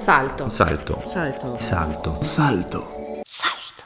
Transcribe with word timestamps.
Salto. 0.00 0.48
Salto. 0.48 1.02
Salto. 1.04 1.56
Salto. 1.58 2.16
Salto. 2.22 2.84
Salto. 3.22 3.84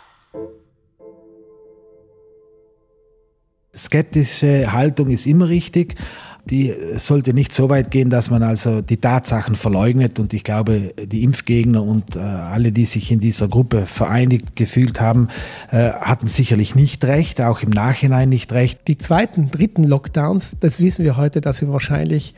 Skeptische 3.75 4.73
Haltung 4.73 5.11
ist 5.11 5.27
immer 5.27 5.49
richtig. 5.49 5.97
Die 6.45 6.73
sollte 6.99 7.35
nicht 7.35 7.53
so 7.53 7.69
weit 7.69 7.91
gehen, 7.91 8.11
dass 8.11 8.31
man 8.31 8.45
also 8.45 8.81
die 8.81 8.99
Tatsachen 8.99 9.57
verleugnet. 9.57 10.21
Und 10.21 10.33
ich 10.35 10.45
glaube, 10.45 10.95
die 11.05 11.25
Impfgegner 11.25 11.83
und 11.83 12.15
äh, 12.15 12.21
alle, 12.21 12.71
die 12.71 12.87
sich 12.87 13.11
in 13.11 13.19
dieser 13.19 13.49
Gruppe 13.49 13.85
vereinigt 13.85 14.55
gefühlt 14.55 15.01
haben, 15.01 15.27
äh, 15.73 15.91
hatten 15.91 16.29
sicherlich 16.29 16.77
nicht 16.77 17.05
recht, 17.05 17.41
auch 17.41 17.61
im 17.63 17.71
Nachhinein 17.71 18.29
nicht 18.29 18.53
recht. 18.53 18.87
Die 18.87 18.99
zweiten, 18.99 19.47
dritten 19.47 19.83
Lockdowns, 19.83 20.59
das 20.61 20.79
wissen 20.79 21.05
wir 21.05 21.17
heute, 21.17 21.41
dass 21.41 21.59
sie 21.59 21.69
wahrscheinlich 21.73 22.37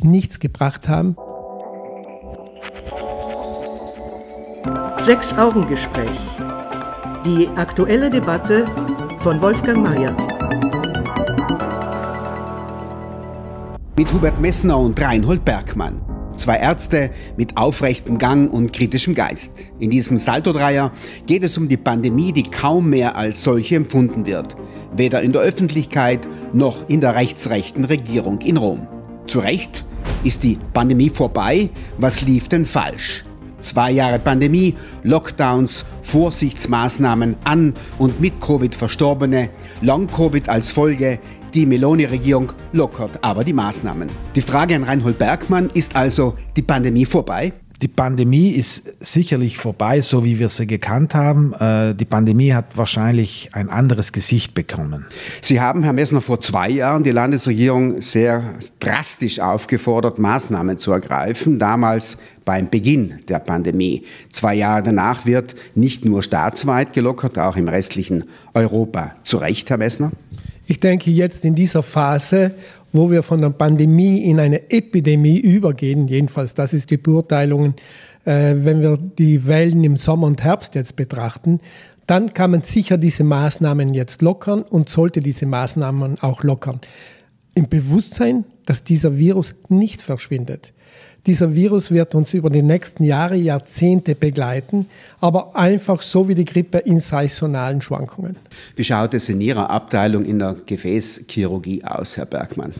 nichts 0.00 0.38
gebracht 0.38 0.86
haben. 0.86 1.16
Sechs 5.00 5.32
Augengespräch. 5.34 6.18
Die 7.24 7.48
aktuelle 7.54 8.08
Debatte 8.08 8.66
von 9.18 9.40
Wolfgang 9.42 9.82
Mayer. 9.82 10.16
Mit 13.96 14.12
Hubert 14.12 14.40
Messner 14.40 14.78
und 14.78 15.00
Reinhold 15.00 15.44
Bergmann. 15.44 16.00
Zwei 16.36 16.56
Ärzte 16.56 17.10
mit 17.36 17.56
aufrechtem 17.56 18.18
Gang 18.18 18.52
und 18.52 18.72
kritischem 18.72 19.14
Geist. 19.14 19.52
In 19.78 19.90
diesem 19.90 20.18
Salto-Dreier 20.18 20.90
geht 21.26 21.44
es 21.44 21.58
um 21.58 21.68
die 21.68 21.76
Pandemie, 21.76 22.32
die 22.32 22.44
kaum 22.44 22.88
mehr 22.88 23.16
als 23.16 23.44
solche 23.44 23.76
empfunden 23.76 24.24
wird. 24.26 24.56
Weder 24.96 25.20
in 25.20 25.32
der 25.32 25.42
Öffentlichkeit 25.42 26.26
noch 26.52 26.88
in 26.88 27.00
der 27.00 27.14
rechtsrechten 27.14 27.84
Regierung 27.84 28.40
in 28.40 28.56
Rom. 28.56 28.88
Zu 29.26 29.40
Recht 29.40 29.84
ist 30.24 30.42
die 30.42 30.58
Pandemie 30.72 31.10
vorbei. 31.10 31.70
Was 31.98 32.22
lief 32.22 32.48
denn 32.48 32.64
falsch? 32.64 33.24
Zwei 33.60 33.90
Jahre 33.92 34.18
Pandemie, 34.18 34.74
Lockdowns, 35.02 35.84
Vorsichtsmaßnahmen 36.02 37.36
an 37.44 37.74
und 37.98 38.20
mit 38.20 38.40
Covid 38.40 38.74
Verstorbene, 38.74 39.50
Long-Covid 39.80 40.48
als 40.48 40.70
Folge, 40.70 41.18
die 41.54 41.64
Meloni-Regierung 41.64 42.52
lockert 42.72 43.18
aber 43.22 43.42
die 43.42 43.54
Maßnahmen. 43.54 44.10
Die 44.34 44.42
Frage 44.42 44.76
an 44.76 44.82
Reinhold 44.82 45.18
Bergmann 45.18 45.70
ist 45.72 45.96
also, 45.96 46.36
die 46.54 46.62
Pandemie 46.62 47.06
vorbei? 47.06 47.54
Die 47.82 47.88
Pandemie 47.88 48.50
ist 48.50 48.92
sicherlich 49.00 49.58
vorbei, 49.58 50.00
so 50.00 50.24
wie 50.24 50.38
wir 50.38 50.48
sie 50.48 50.66
gekannt 50.66 51.14
haben. 51.14 51.52
Äh, 51.54 51.94
die 51.94 52.06
Pandemie 52.06 52.54
hat 52.54 52.76
wahrscheinlich 52.76 53.50
ein 53.52 53.68
anderes 53.68 54.12
Gesicht 54.12 54.54
bekommen. 54.54 55.04
Sie 55.42 55.60
haben, 55.60 55.82
Herr 55.82 55.92
Messner, 55.92 56.22
vor 56.22 56.40
zwei 56.40 56.70
Jahren 56.70 57.02
die 57.02 57.10
Landesregierung 57.10 58.00
sehr 58.00 58.54
drastisch 58.80 59.40
aufgefordert, 59.40 60.18
Maßnahmen 60.18 60.78
zu 60.78 60.90
ergreifen. 60.90 61.58
Damals 61.58 62.16
beim 62.46 62.70
Beginn 62.70 63.20
der 63.28 63.40
Pandemie. 63.40 64.04
Zwei 64.30 64.54
Jahre 64.54 64.82
danach 64.84 65.26
wird 65.26 65.54
nicht 65.74 66.04
nur 66.04 66.22
staatsweit 66.22 66.94
gelockert, 66.94 67.38
auch 67.38 67.56
im 67.56 67.68
restlichen 67.68 68.24
Europa. 68.54 69.16
Zu 69.22 69.36
Recht, 69.36 69.68
Herr 69.68 69.76
Messner? 69.78 70.12
Ich 70.68 70.80
denke 70.80 71.10
jetzt 71.10 71.44
in 71.44 71.54
dieser 71.54 71.82
Phase, 71.82 72.52
wo 72.92 73.10
wir 73.10 73.22
von 73.22 73.38
der 73.38 73.50
Pandemie 73.50 74.24
in 74.24 74.40
eine 74.40 74.70
Epidemie 74.70 75.38
übergehen, 75.38 76.08
jedenfalls 76.08 76.54
das 76.54 76.72
ist 76.72 76.90
die 76.90 76.96
Beurteilung, 76.96 77.74
äh, 78.24 78.54
wenn 78.56 78.80
wir 78.80 78.96
die 78.96 79.46
Wellen 79.46 79.84
im 79.84 79.96
Sommer 79.96 80.26
und 80.26 80.42
Herbst 80.42 80.74
jetzt 80.74 80.96
betrachten, 80.96 81.60
dann 82.06 82.34
kann 82.34 82.52
man 82.52 82.62
sicher 82.62 82.98
diese 82.98 83.24
Maßnahmen 83.24 83.92
jetzt 83.92 84.22
lockern 84.22 84.62
und 84.62 84.88
sollte 84.88 85.20
diese 85.20 85.46
Maßnahmen 85.46 86.20
auch 86.20 86.42
lockern. 86.44 86.80
Im 87.54 87.68
Bewusstsein, 87.68 88.44
dass 88.64 88.84
dieser 88.84 89.16
Virus 89.16 89.54
nicht 89.68 90.02
verschwindet. 90.02 90.72
Dieser 91.26 91.54
Virus 91.54 91.90
wird 91.90 92.14
uns 92.14 92.34
über 92.34 92.50
die 92.50 92.62
nächsten 92.62 93.02
Jahre, 93.02 93.34
Jahrzehnte 93.34 94.14
begleiten, 94.14 94.86
aber 95.20 95.56
einfach 95.56 96.00
so 96.00 96.28
wie 96.28 96.36
die 96.36 96.44
Grippe 96.44 96.78
in 96.78 97.00
saisonalen 97.00 97.80
Schwankungen. 97.80 98.36
Wie 98.76 98.84
schaut 98.84 99.12
es 99.12 99.28
in 99.28 99.40
Ihrer 99.40 99.68
Abteilung 99.68 100.24
in 100.24 100.38
der 100.38 100.54
Gefäßchirurgie 100.64 101.82
aus, 101.84 102.16
Herr 102.16 102.26
Bergmann? 102.26 102.74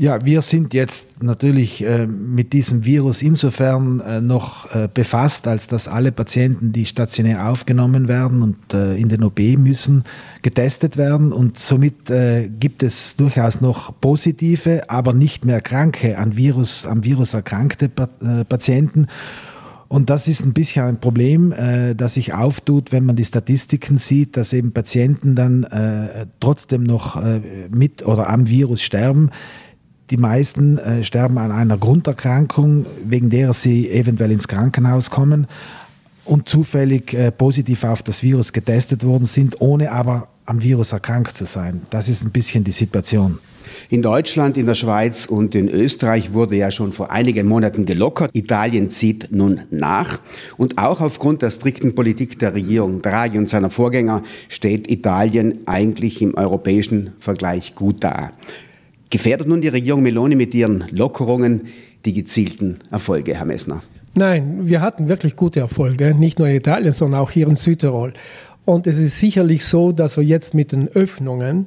Ja, 0.00 0.24
wir 0.24 0.40
sind 0.40 0.72
jetzt 0.72 1.22
natürlich 1.22 1.84
äh, 1.84 2.06
mit 2.06 2.54
diesem 2.54 2.86
Virus 2.86 3.20
insofern 3.20 4.00
äh, 4.00 4.22
noch 4.22 4.74
äh, 4.74 4.88
befasst, 4.88 5.46
als 5.46 5.66
dass 5.66 5.88
alle 5.88 6.10
Patienten, 6.10 6.72
die 6.72 6.86
stationär 6.86 7.50
aufgenommen 7.50 8.08
werden 8.08 8.40
und 8.40 8.72
äh, 8.72 8.96
in 8.96 9.10
den 9.10 9.22
OP 9.22 9.38
müssen, 9.58 10.04
getestet 10.40 10.96
werden. 10.96 11.34
Und 11.34 11.58
somit 11.58 12.08
äh, 12.08 12.48
gibt 12.48 12.82
es 12.82 13.16
durchaus 13.16 13.60
noch 13.60 13.92
positive, 14.00 14.88
aber 14.88 15.12
nicht 15.12 15.44
mehr 15.44 15.60
kranke, 15.60 16.16
an 16.16 16.34
Virus, 16.34 16.86
am 16.86 17.04
Virus 17.04 17.34
erkrankte 17.34 17.90
äh, 18.22 18.46
Patienten. 18.46 19.06
Und 19.88 20.08
das 20.08 20.28
ist 20.28 20.46
ein 20.46 20.54
bisschen 20.54 20.86
ein 20.86 21.00
Problem, 21.00 21.52
äh, 21.52 21.94
das 21.94 22.14
sich 22.14 22.32
auftut, 22.32 22.90
wenn 22.90 23.04
man 23.04 23.16
die 23.16 23.24
Statistiken 23.26 23.98
sieht, 23.98 24.38
dass 24.38 24.54
eben 24.54 24.72
Patienten 24.72 25.34
dann 25.34 25.64
äh, 25.64 26.24
trotzdem 26.38 26.84
noch 26.84 27.22
äh, 27.22 27.40
mit 27.70 28.06
oder 28.06 28.30
am 28.30 28.48
Virus 28.48 28.80
sterben. 28.80 29.30
Die 30.10 30.16
meisten 30.16 30.78
äh, 30.78 31.04
sterben 31.04 31.38
an 31.38 31.52
einer 31.52 31.78
Grunderkrankung, 31.78 32.86
wegen 33.04 33.30
der 33.30 33.52
sie 33.52 33.88
eventuell 33.90 34.32
ins 34.32 34.48
Krankenhaus 34.48 35.10
kommen 35.10 35.46
und 36.24 36.48
zufällig 36.48 37.14
äh, 37.14 37.30
positiv 37.30 37.84
auf 37.84 38.02
das 38.02 38.22
Virus 38.22 38.52
getestet 38.52 39.04
worden 39.04 39.26
sind, 39.26 39.60
ohne 39.60 39.92
aber 39.92 40.26
am 40.46 40.62
Virus 40.62 40.90
erkrankt 40.92 41.36
zu 41.36 41.44
sein. 41.44 41.82
Das 41.90 42.08
ist 42.08 42.24
ein 42.24 42.32
bisschen 42.32 42.64
die 42.64 42.72
Situation. 42.72 43.38
In 43.88 44.02
Deutschland, 44.02 44.56
in 44.56 44.66
der 44.66 44.74
Schweiz 44.74 45.26
und 45.26 45.54
in 45.54 45.68
Österreich 45.68 46.32
wurde 46.32 46.56
ja 46.56 46.72
schon 46.72 46.92
vor 46.92 47.12
einigen 47.12 47.46
Monaten 47.46 47.86
gelockert. 47.86 48.30
Italien 48.34 48.90
zieht 48.90 49.28
nun 49.30 49.62
nach. 49.70 50.18
Und 50.56 50.76
auch 50.76 51.00
aufgrund 51.00 51.42
der 51.42 51.50
strikten 51.50 51.94
Politik 51.94 52.36
der 52.40 52.52
Regierung 52.52 53.00
Draghi 53.00 53.38
und 53.38 53.48
seiner 53.48 53.70
Vorgänger 53.70 54.24
steht 54.48 54.90
Italien 54.90 55.60
eigentlich 55.66 56.20
im 56.20 56.34
europäischen 56.34 57.12
Vergleich 57.20 57.76
gut 57.76 58.02
da. 58.02 58.32
Gefährdet 59.10 59.48
nun 59.48 59.60
die 59.60 59.68
Regierung 59.68 60.02
Meloni 60.02 60.36
mit 60.36 60.54
ihren 60.54 60.84
Lockerungen 60.90 61.66
die 62.04 62.12
gezielten 62.12 62.78
Erfolge, 62.90 63.34
Herr 63.34 63.44
Messner? 63.44 63.82
Nein, 64.14 64.68
wir 64.68 64.80
hatten 64.80 65.08
wirklich 65.08 65.36
gute 65.36 65.60
Erfolge, 65.60 66.14
nicht 66.14 66.38
nur 66.38 66.48
in 66.48 66.56
Italien, 66.56 66.94
sondern 66.94 67.20
auch 67.20 67.30
hier 67.30 67.48
in 67.48 67.56
Südtirol. 67.56 68.12
Und 68.64 68.86
es 68.86 68.98
ist 68.98 69.18
sicherlich 69.18 69.64
so, 69.64 69.92
dass 69.92 70.16
wir 70.16 70.24
jetzt 70.24 70.54
mit 70.54 70.72
den 70.72 70.88
Öffnungen, 70.88 71.66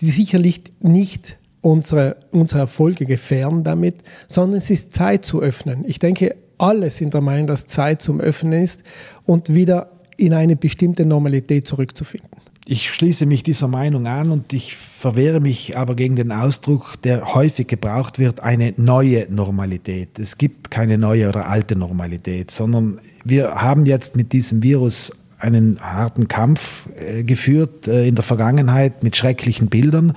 die 0.00 0.10
sicherlich 0.10 0.62
nicht 0.80 1.36
unsere, 1.60 2.16
unsere 2.30 2.60
Erfolge 2.60 3.04
gefährden 3.04 3.64
damit, 3.64 3.96
sondern 4.28 4.58
es 4.58 4.70
ist 4.70 4.94
Zeit 4.94 5.24
zu 5.24 5.42
öffnen. 5.42 5.84
Ich 5.86 5.98
denke, 5.98 6.36
alle 6.56 6.90
sind 6.90 7.14
der 7.14 7.20
Meinung, 7.20 7.46
dass 7.46 7.66
Zeit 7.66 8.02
zum 8.02 8.20
Öffnen 8.20 8.62
ist 8.62 8.82
und 9.26 9.52
wieder 9.52 9.90
in 10.16 10.34
eine 10.34 10.56
bestimmte 10.56 11.06
Normalität 11.06 11.66
zurückzufinden. 11.66 12.30
Ich 12.72 12.94
schließe 12.94 13.26
mich 13.26 13.42
dieser 13.42 13.66
Meinung 13.66 14.06
an 14.06 14.30
und 14.30 14.52
ich 14.52 14.76
verwehre 14.76 15.40
mich 15.40 15.76
aber 15.76 15.96
gegen 15.96 16.14
den 16.14 16.30
Ausdruck, 16.30 17.02
der 17.02 17.34
häufig 17.34 17.66
gebraucht 17.66 18.20
wird, 18.20 18.44
eine 18.44 18.74
neue 18.76 19.26
Normalität. 19.28 20.20
Es 20.20 20.38
gibt 20.38 20.70
keine 20.70 20.96
neue 20.96 21.28
oder 21.28 21.48
alte 21.48 21.74
Normalität, 21.74 22.52
sondern 22.52 23.00
wir 23.24 23.56
haben 23.56 23.86
jetzt 23.86 24.14
mit 24.14 24.32
diesem 24.32 24.62
Virus 24.62 25.10
einen 25.40 25.80
harten 25.80 26.28
Kampf 26.28 26.86
äh, 26.94 27.24
geführt 27.24 27.88
äh, 27.88 28.06
in 28.06 28.14
der 28.14 28.22
Vergangenheit 28.22 29.02
mit 29.02 29.16
schrecklichen 29.16 29.66
Bildern. 29.66 30.14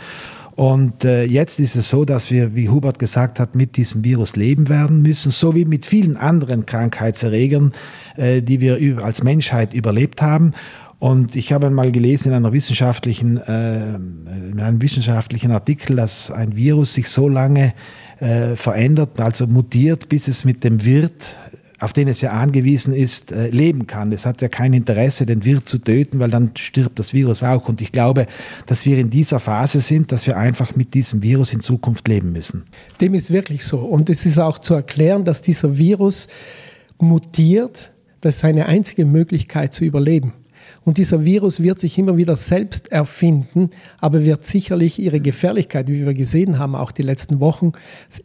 Und 0.56 1.03
äh, 1.03 1.24
jetzt 1.24 1.59
ist 1.59 1.75
es 1.75 1.90
so, 1.90 2.06
dass 2.06 2.30
wir, 2.30 2.53
wie 2.53 2.69
Hubert 2.69 3.00
gesagt 3.00 3.40
hat, 3.40 3.56
mit 3.56 3.75
diesem 3.75 4.03
Virus 4.03 4.36
leben 4.36 4.69
werden 4.69 5.02
müssen, 5.02 5.31
so 5.31 5.56
wie 5.56 5.66
mit 5.66 5.88
vielen 5.88 6.16
anderen 6.16 6.68
Krankheitserregern, 6.68 7.72
äh, 8.18 8.44
die 8.44 8.62
wir 8.62 9.03
als 9.03 9.24
Menschheit 9.24 9.74
überlebt 9.74 10.22
haben. 10.22 10.53
Und 11.03 11.36
ich 11.36 11.52
habe 11.52 11.69
mal 11.69 11.91
gelesen 11.91 12.30
in, 12.30 12.34
einer 12.34 12.53
wissenschaftlichen, 12.53 13.36
äh, 13.36 13.96
in 13.96 14.62
einem 14.62 14.81
wissenschaftlichen 14.81 15.52
Artikel, 15.52 15.97
dass 15.97 16.31
ein 16.31 16.56
Virus 16.56 16.94
sich 16.94 17.09
so 17.09 17.28
lange 17.28 17.74
äh, 18.22 18.56
verändert, 18.56 19.19
also 19.19 19.46
mutiert, 19.46 20.08
bis 20.08 20.30
es 20.30 20.46
mit 20.46 20.63
dem 20.63 20.86
Wirt, 20.86 21.36
auf 21.78 21.92
den 21.92 22.08
es 22.08 22.22
ja 22.22 22.31
angewiesen 22.31 22.94
ist, 22.94 23.33
äh, 23.33 23.50
leben 23.50 23.86
kann. 23.86 24.13
Es 24.13 24.25
hat 24.25 24.42
ja 24.42 24.48
kein 24.48 24.72
Interesse, 24.72 25.25
den 25.25 25.44
Wirt 25.44 25.68
zu 25.68 25.80
töten, 25.80 26.19
weil 26.19 26.30
dann 26.31 26.51
stirbt 26.56 26.98
das 27.00 27.13
Virus 27.13 27.44
auch. 27.44 27.68
Und 27.68 27.81
ich 27.81 27.92
glaube, 27.92 28.25
dass 28.66 28.86
wir 28.86 28.98
in 28.98 29.10
dieser 29.10 29.42
Phase 29.42 29.81
sind, 29.81 30.13
dass 30.13 30.25
wir 30.25 30.38
einfach 30.38 30.77
mit 30.77 30.94
diesem 30.94 31.22
Virus 31.22 31.51
in 31.51 31.60
Zukunft 31.60 32.07
leben 32.07 32.31
müssen. 32.31 32.63
Dem 33.01 33.13
ist 33.13 33.30
wirklich 33.30 33.66
so. 33.66 33.80
Und 33.80 34.10
es 34.10 34.25
ist 34.25 34.39
auch 34.39 34.57
zu 34.57 34.74
erklären, 34.74 35.25
dass 35.25 35.42
dieser 35.42 35.75
Virus 35.75 36.30
mutiert. 36.98 37.92
Das 38.22 38.36
ist 38.36 38.39
seine 38.39 38.68
einzige 38.68 39.04
Möglichkeit 39.04 39.74
zu 39.74 39.83
überleben. 39.83 40.31
Und 40.85 40.97
dieser 40.97 41.24
Virus 41.24 41.62
wird 41.62 41.80
sich 41.80 41.97
immer 41.97 42.18
wieder 42.18 42.35
selbst 42.35 42.91
erfinden, 42.91 43.69
aber 44.00 44.24
wird 44.24 44.45
sicherlich 44.45 45.00
ihre 45.00 45.19
Gefährlichkeit, 45.19 45.88
wie 45.88 46.06
wir 46.06 46.13
gesehen 46.13 46.59
haben, 46.59 46.75
auch 46.75 46.91
die 46.91 47.03
letzten 47.03 47.39
Wochen, 47.39 47.71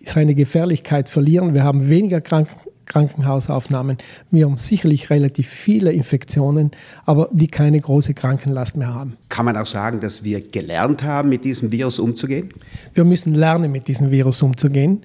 seine 0.05 0.35
Gefährlichkeit 0.35 1.09
verlieren. 1.09 1.55
Wir 1.55 1.65
haben 1.65 1.89
weniger 1.89 2.21
Kranken 2.21 2.69
Krankenhausaufnahmen. 2.89 3.99
Wir 4.31 4.47
haben 4.47 4.57
sicherlich 4.57 5.11
relativ 5.11 5.49
viele 5.49 5.93
Infektionen, 5.93 6.73
aber 7.05 7.29
die 7.33 7.47
keine 7.47 7.81
große 7.81 8.15
Krankenlast 8.15 8.77
mehr 8.77 8.93
haben. 8.93 9.17
Kann 9.29 9.45
man 9.45 9.57
auch 9.57 9.67
sagen, 9.67 10.01
dass 10.01 10.25
wir 10.25 10.41
gelernt 10.41 11.03
haben, 11.03 11.29
mit 11.29 11.45
diesem 11.45 11.71
Virus 11.71 11.99
umzugehen? 11.99 12.49
Wir 12.95 13.05
müssen 13.05 13.35
lernen, 13.35 13.71
mit 13.71 13.89
diesem 13.89 14.11
Virus 14.11 14.43
umzugehen. 14.43 15.03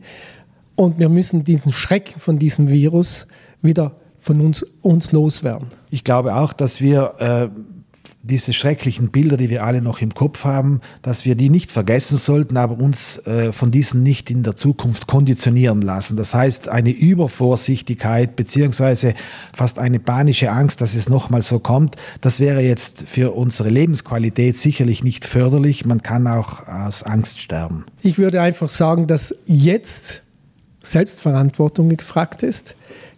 Und 0.75 0.97
wir 0.97 1.09
müssen 1.09 1.44
diesen 1.44 1.71
Schreck 1.71 2.15
von 2.17 2.39
diesem 2.39 2.69
Virus 2.69 3.27
wieder 3.61 3.95
von 4.23 4.39
uns, 4.39 4.63
uns 4.81 5.11
loswerden. 5.11 5.67
Ich 5.91 6.05
glaube 6.05 6.35
auch, 6.35 6.53
dass 6.53 6.79
wir 6.79 7.15
äh, 7.19 7.49
diese 8.21 8.53
schrecklichen 8.53 9.11
Bilder, 9.11 9.35
die 9.35 9.49
wir 9.49 9.65
alle 9.65 9.81
noch 9.81 9.99
im 9.99 10.13
Kopf 10.13 10.45
haben, 10.45 10.79
dass 11.01 11.25
wir 11.25 11.35
die 11.35 11.49
nicht 11.49 11.73
vergessen 11.73 12.17
sollten, 12.17 12.55
aber 12.55 12.81
uns 12.81 13.17
äh, 13.27 13.51
von 13.51 13.69
diesen 13.69 14.01
nicht 14.01 14.31
in 14.31 14.43
der 14.43 14.55
Zukunft 14.55 15.07
konditionieren 15.07 15.81
lassen. 15.81 16.15
Das 16.15 16.33
heißt, 16.33 16.69
eine 16.69 16.91
Übervorsichtigkeit 16.91 18.37
beziehungsweise 18.37 19.13
fast 19.53 19.77
eine 19.77 19.99
panische 19.99 20.51
Angst, 20.51 20.79
dass 20.79 20.95
es 20.95 21.09
nochmal 21.09 21.41
so 21.41 21.59
kommt, 21.59 21.97
das 22.21 22.39
wäre 22.39 22.61
jetzt 22.61 23.03
für 23.05 23.35
unsere 23.35 23.67
Lebensqualität 23.69 24.57
sicherlich 24.57 25.03
nicht 25.03 25.25
förderlich. 25.25 25.85
Man 25.85 26.01
kann 26.01 26.25
auch 26.27 26.65
aus 26.65 27.03
Angst 27.03 27.41
sterben. 27.41 27.83
Ich 28.03 28.17
würde 28.17 28.41
einfach 28.41 28.69
sagen, 28.69 29.07
dass 29.07 29.35
jetzt 29.47 30.21
Selbstverantwortung 30.81 31.89
gefragt 31.89 32.41
ist. 32.43 32.75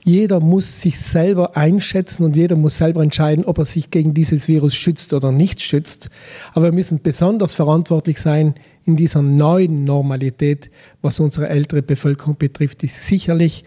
Jeder 0.08 0.40
muss 0.40 0.82
sich 0.82 1.00
selber 1.00 1.58
einschätzen 1.58 2.24
und 2.26 2.36
jeder 2.38 2.56
muss 2.56 2.78
selber 2.78 3.02
entscheiden, 3.02 3.44
ob 3.44 3.58
er 3.58 3.66
sich 3.66 3.90
gegen 3.90 4.14
dieses 4.14 4.48
Virus 4.48 4.76
schützt 4.76 5.14
oder 5.14 5.32
nicht 5.32 5.64
schützt. 5.64 6.12
Aber 6.54 6.66
wir 6.66 6.72
müssen 6.72 7.02
besonders 7.02 7.54
verantwortlich 7.54 8.22
sein 8.22 8.54
in 8.86 8.98
dieser 8.98 9.24
neuen 9.24 9.84
Normalität, 9.84 10.70
was 11.02 11.20
unsere 11.20 11.50
ältere 11.50 11.82
Bevölkerung 11.82 12.38
betrifft, 12.38 12.84
die 12.84 12.88
sicherlich 12.88 13.64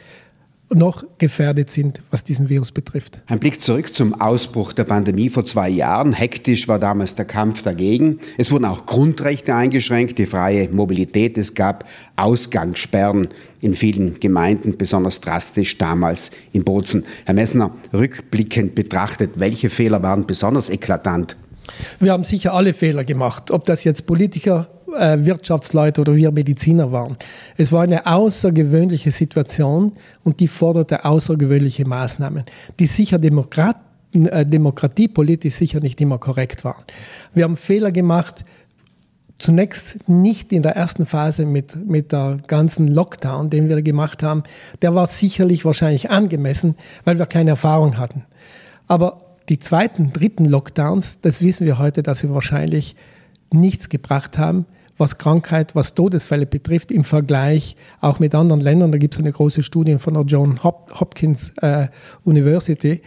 noch 0.74 1.04
gefährdet 1.18 1.70
sind, 1.70 2.02
was 2.10 2.24
diesen 2.24 2.48
Virus 2.48 2.72
betrifft. 2.72 3.22
Ein 3.26 3.38
Blick 3.38 3.60
zurück 3.60 3.94
zum 3.94 4.20
Ausbruch 4.20 4.72
der 4.72 4.84
Pandemie 4.84 5.28
vor 5.28 5.44
zwei 5.44 5.68
Jahren. 5.68 6.12
Hektisch 6.12 6.68
war 6.68 6.78
damals 6.78 7.14
der 7.14 7.24
Kampf 7.24 7.62
dagegen. 7.62 8.18
Es 8.36 8.50
wurden 8.50 8.66
auch 8.66 8.86
Grundrechte 8.86 9.54
eingeschränkt, 9.54 10.18
die 10.18 10.26
freie 10.26 10.68
Mobilität. 10.68 11.38
Es 11.38 11.54
gab 11.54 11.88
Ausgangssperren 12.16 13.28
in 13.60 13.74
vielen 13.74 14.20
Gemeinden, 14.20 14.76
besonders 14.76 15.20
drastisch 15.20 15.78
damals 15.78 16.30
in 16.52 16.64
Bozen. 16.64 17.04
Herr 17.24 17.34
Messner, 17.34 17.70
rückblickend 17.92 18.74
betrachtet, 18.74 19.32
welche 19.36 19.70
Fehler 19.70 20.02
waren 20.02 20.26
besonders 20.26 20.68
eklatant? 20.68 21.36
Wir 22.00 22.12
haben 22.12 22.24
sicher 22.24 22.54
alle 22.54 22.74
Fehler 22.74 23.04
gemacht, 23.04 23.50
ob 23.50 23.66
das 23.66 23.84
jetzt 23.84 24.06
Politiker 24.06 24.68
äh, 24.96 25.24
Wirtschaftsleute 25.24 26.00
oder 26.00 26.14
wir 26.16 26.30
Mediziner 26.30 26.92
waren. 26.92 27.16
Es 27.56 27.72
war 27.72 27.82
eine 27.82 28.06
außergewöhnliche 28.06 29.10
Situation 29.10 29.92
und 30.24 30.40
die 30.40 30.48
forderte 30.48 31.04
außergewöhnliche 31.04 31.86
Maßnahmen, 31.86 32.44
die 32.78 32.86
sicher 32.86 33.18
Demokrat, 33.18 33.76
äh, 34.12 34.46
demokratiepolitisch 34.46 35.54
sicher 35.54 35.80
nicht 35.80 36.00
immer 36.00 36.18
korrekt 36.18 36.64
waren. 36.64 36.84
Wir 37.34 37.44
haben 37.44 37.56
Fehler 37.56 37.92
gemacht, 37.92 38.44
zunächst 39.38 40.08
nicht 40.08 40.52
in 40.52 40.62
der 40.62 40.74
ersten 40.76 41.06
Phase 41.06 41.46
mit, 41.46 41.76
mit 41.86 42.12
der 42.12 42.38
ganzen 42.46 42.88
Lockdown, 42.88 43.50
den 43.50 43.68
wir 43.68 43.82
gemacht 43.82 44.22
haben. 44.22 44.42
Der 44.82 44.94
war 44.94 45.06
sicherlich 45.06 45.64
wahrscheinlich 45.64 46.10
angemessen, 46.10 46.74
weil 47.04 47.18
wir 47.18 47.26
keine 47.26 47.50
Erfahrung 47.50 47.98
hatten. 47.98 48.24
Aber 48.88 49.20
die 49.48 49.58
zweiten, 49.58 50.12
dritten 50.12 50.44
Lockdowns, 50.44 51.20
das 51.20 51.40
wissen 51.40 51.66
wir 51.66 51.78
heute, 51.78 52.02
dass 52.02 52.20
sie 52.20 52.30
wahrscheinlich 52.30 52.96
nichts 53.52 53.88
gebracht 53.88 54.36
haben, 54.36 54.66
was 54.98 55.16
Krankheit, 55.16 55.74
was 55.74 55.94
Todesfälle 55.94 56.46
betrifft, 56.46 56.92
im 56.92 57.04
Vergleich 57.04 57.76
auch 58.00 58.18
mit 58.18 58.34
anderen 58.34 58.60
Ländern. 58.60 58.92
Da 58.92 58.98
gibt 58.98 59.14
es 59.14 59.20
eine 59.20 59.32
große 59.32 59.62
Studie 59.62 59.98
von 59.98 60.14
der 60.14 60.24
John 60.24 60.62
Hopkins 60.62 61.52
äh, 61.62 61.86
University. 62.24 63.00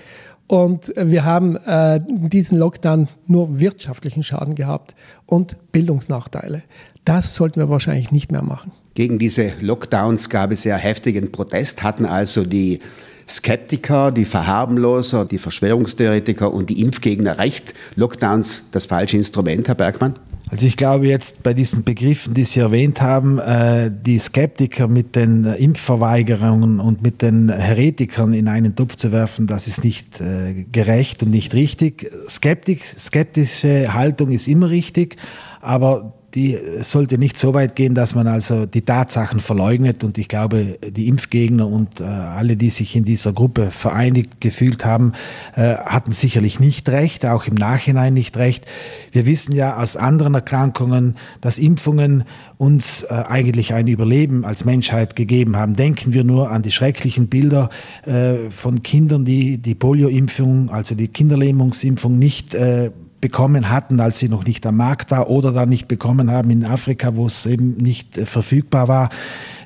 Und 0.47 0.93
wir 0.97 1.23
haben 1.23 1.55
äh, 1.55 2.01
diesen 2.05 2.57
Lockdown 2.57 3.07
nur 3.27 3.59
wirtschaftlichen 3.59 4.23
Schaden 4.23 4.55
gehabt 4.55 4.95
und 5.25 5.55
Bildungsnachteile. 5.71 6.63
Das 7.05 7.35
sollten 7.35 7.59
wir 7.59 7.69
wahrscheinlich 7.69 8.11
nicht 8.11 8.31
mehr 8.31 8.41
machen. 8.41 8.71
Gegen 8.93 9.17
diese 9.17 9.53
Lockdowns 9.61 10.29
gab 10.29 10.51
es 10.51 10.65
ja 10.65 10.75
heftigen 10.75 11.31
Protest, 11.31 11.83
hatten 11.83 12.05
also 12.05 12.43
die 12.43 12.79
Skeptiker, 13.27 14.11
die 14.11 14.25
Verharmloser, 14.25 15.23
die 15.23 15.37
Verschwörungstheoretiker 15.37 16.53
und 16.53 16.69
die 16.69 16.81
Impfgegner 16.81 17.37
recht. 17.37 17.73
Lockdowns 17.95 18.65
das 18.73 18.87
falsche 18.87 19.15
Instrument, 19.15 19.69
Herr 19.69 19.75
Bergmann? 19.75 20.15
Also 20.51 20.65
ich 20.65 20.75
glaube 20.75 21.07
jetzt 21.07 21.43
bei 21.43 21.53
diesen 21.53 21.85
Begriffen, 21.85 22.33
die 22.33 22.43
Sie 22.43 22.59
erwähnt 22.59 23.01
haben, 23.01 23.39
äh, 23.39 23.89
die 23.89 24.19
Skeptiker 24.19 24.89
mit 24.89 25.15
den 25.15 25.45
Impfverweigerungen 25.45 26.81
und 26.81 27.01
mit 27.01 27.21
den 27.21 27.47
Heretikern 27.47 28.33
in 28.33 28.49
einen 28.49 28.75
Topf 28.75 28.97
zu 28.97 29.13
werfen, 29.13 29.47
das 29.47 29.67
ist 29.67 29.85
nicht 29.85 30.19
äh, 30.19 30.65
gerecht 30.69 31.23
und 31.23 31.29
nicht 31.29 31.53
richtig. 31.53 32.05
Skeptik, 32.27 32.83
skeptische 32.83 33.93
Haltung 33.93 34.31
ist 34.31 34.49
immer 34.49 34.69
richtig, 34.69 35.15
aber 35.61 36.15
die 36.33 36.57
sollte 36.81 37.17
nicht 37.17 37.37
so 37.37 37.53
weit 37.53 37.75
gehen, 37.75 37.93
dass 37.93 38.15
man 38.15 38.27
also 38.27 38.65
die 38.65 38.83
Tatsachen 38.83 39.39
verleugnet. 39.39 40.03
Und 40.03 40.17
ich 40.17 40.27
glaube, 40.27 40.77
die 40.81 41.07
Impfgegner 41.07 41.67
und 41.67 41.99
äh, 41.99 42.03
alle, 42.03 42.55
die 42.55 42.69
sich 42.69 42.95
in 42.95 43.03
dieser 43.03 43.33
Gruppe 43.33 43.71
vereinigt 43.71 44.39
gefühlt 44.39 44.85
haben, 44.85 45.13
äh, 45.55 45.75
hatten 45.75 46.13
sicherlich 46.13 46.59
nicht 46.59 46.87
recht, 46.89 47.25
auch 47.25 47.47
im 47.47 47.55
Nachhinein 47.55 48.13
nicht 48.13 48.37
recht. 48.37 48.65
Wir 49.11 49.25
wissen 49.25 49.53
ja 49.53 49.77
aus 49.77 49.97
anderen 49.97 50.33
Erkrankungen, 50.33 51.15
dass 51.41 51.59
Impfungen 51.59 52.23
uns 52.57 53.03
äh, 53.03 53.13
eigentlich 53.27 53.73
ein 53.73 53.87
Überleben 53.87 54.45
als 54.45 54.63
Menschheit 54.63 55.15
gegeben 55.15 55.57
haben. 55.57 55.75
Denken 55.75 56.13
wir 56.13 56.23
nur 56.23 56.49
an 56.49 56.61
die 56.61 56.71
schrecklichen 56.71 57.27
Bilder 57.27 57.69
äh, 58.05 58.49
von 58.51 58.83
Kindern, 58.83 59.25
die 59.25 59.57
die 59.57 59.75
Polio-Impfung, 59.75 60.69
also 60.69 60.95
die 60.95 61.07
Kinderlähmungsimpfung 61.07 62.17
nicht 62.17 62.53
äh, 62.53 62.91
bekommen 63.21 63.69
hatten, 63.69 63.99
als 63.99 64.19
sie 64.19 64.27
noch 64.27 64.43
nicht 64.45 64.65
am 64.65 64.77
Markt 64.77 65.11
war 65.11 65.29
oder 65.29 65.51
dann 65.51 65.69
nicht 65.69 65.87
bekommen 65.87 66.31
haben 66.31 66.49
in 66.49 66.65
Afrika, 66.65 67.15
wo 67.15 67.27
es 67.27 67.45
eben 67.45 67.77
nicht 67.77 68.17
äh, 68.17 68.25
verfügbar 68.25 68.87
war, 68.87 69.09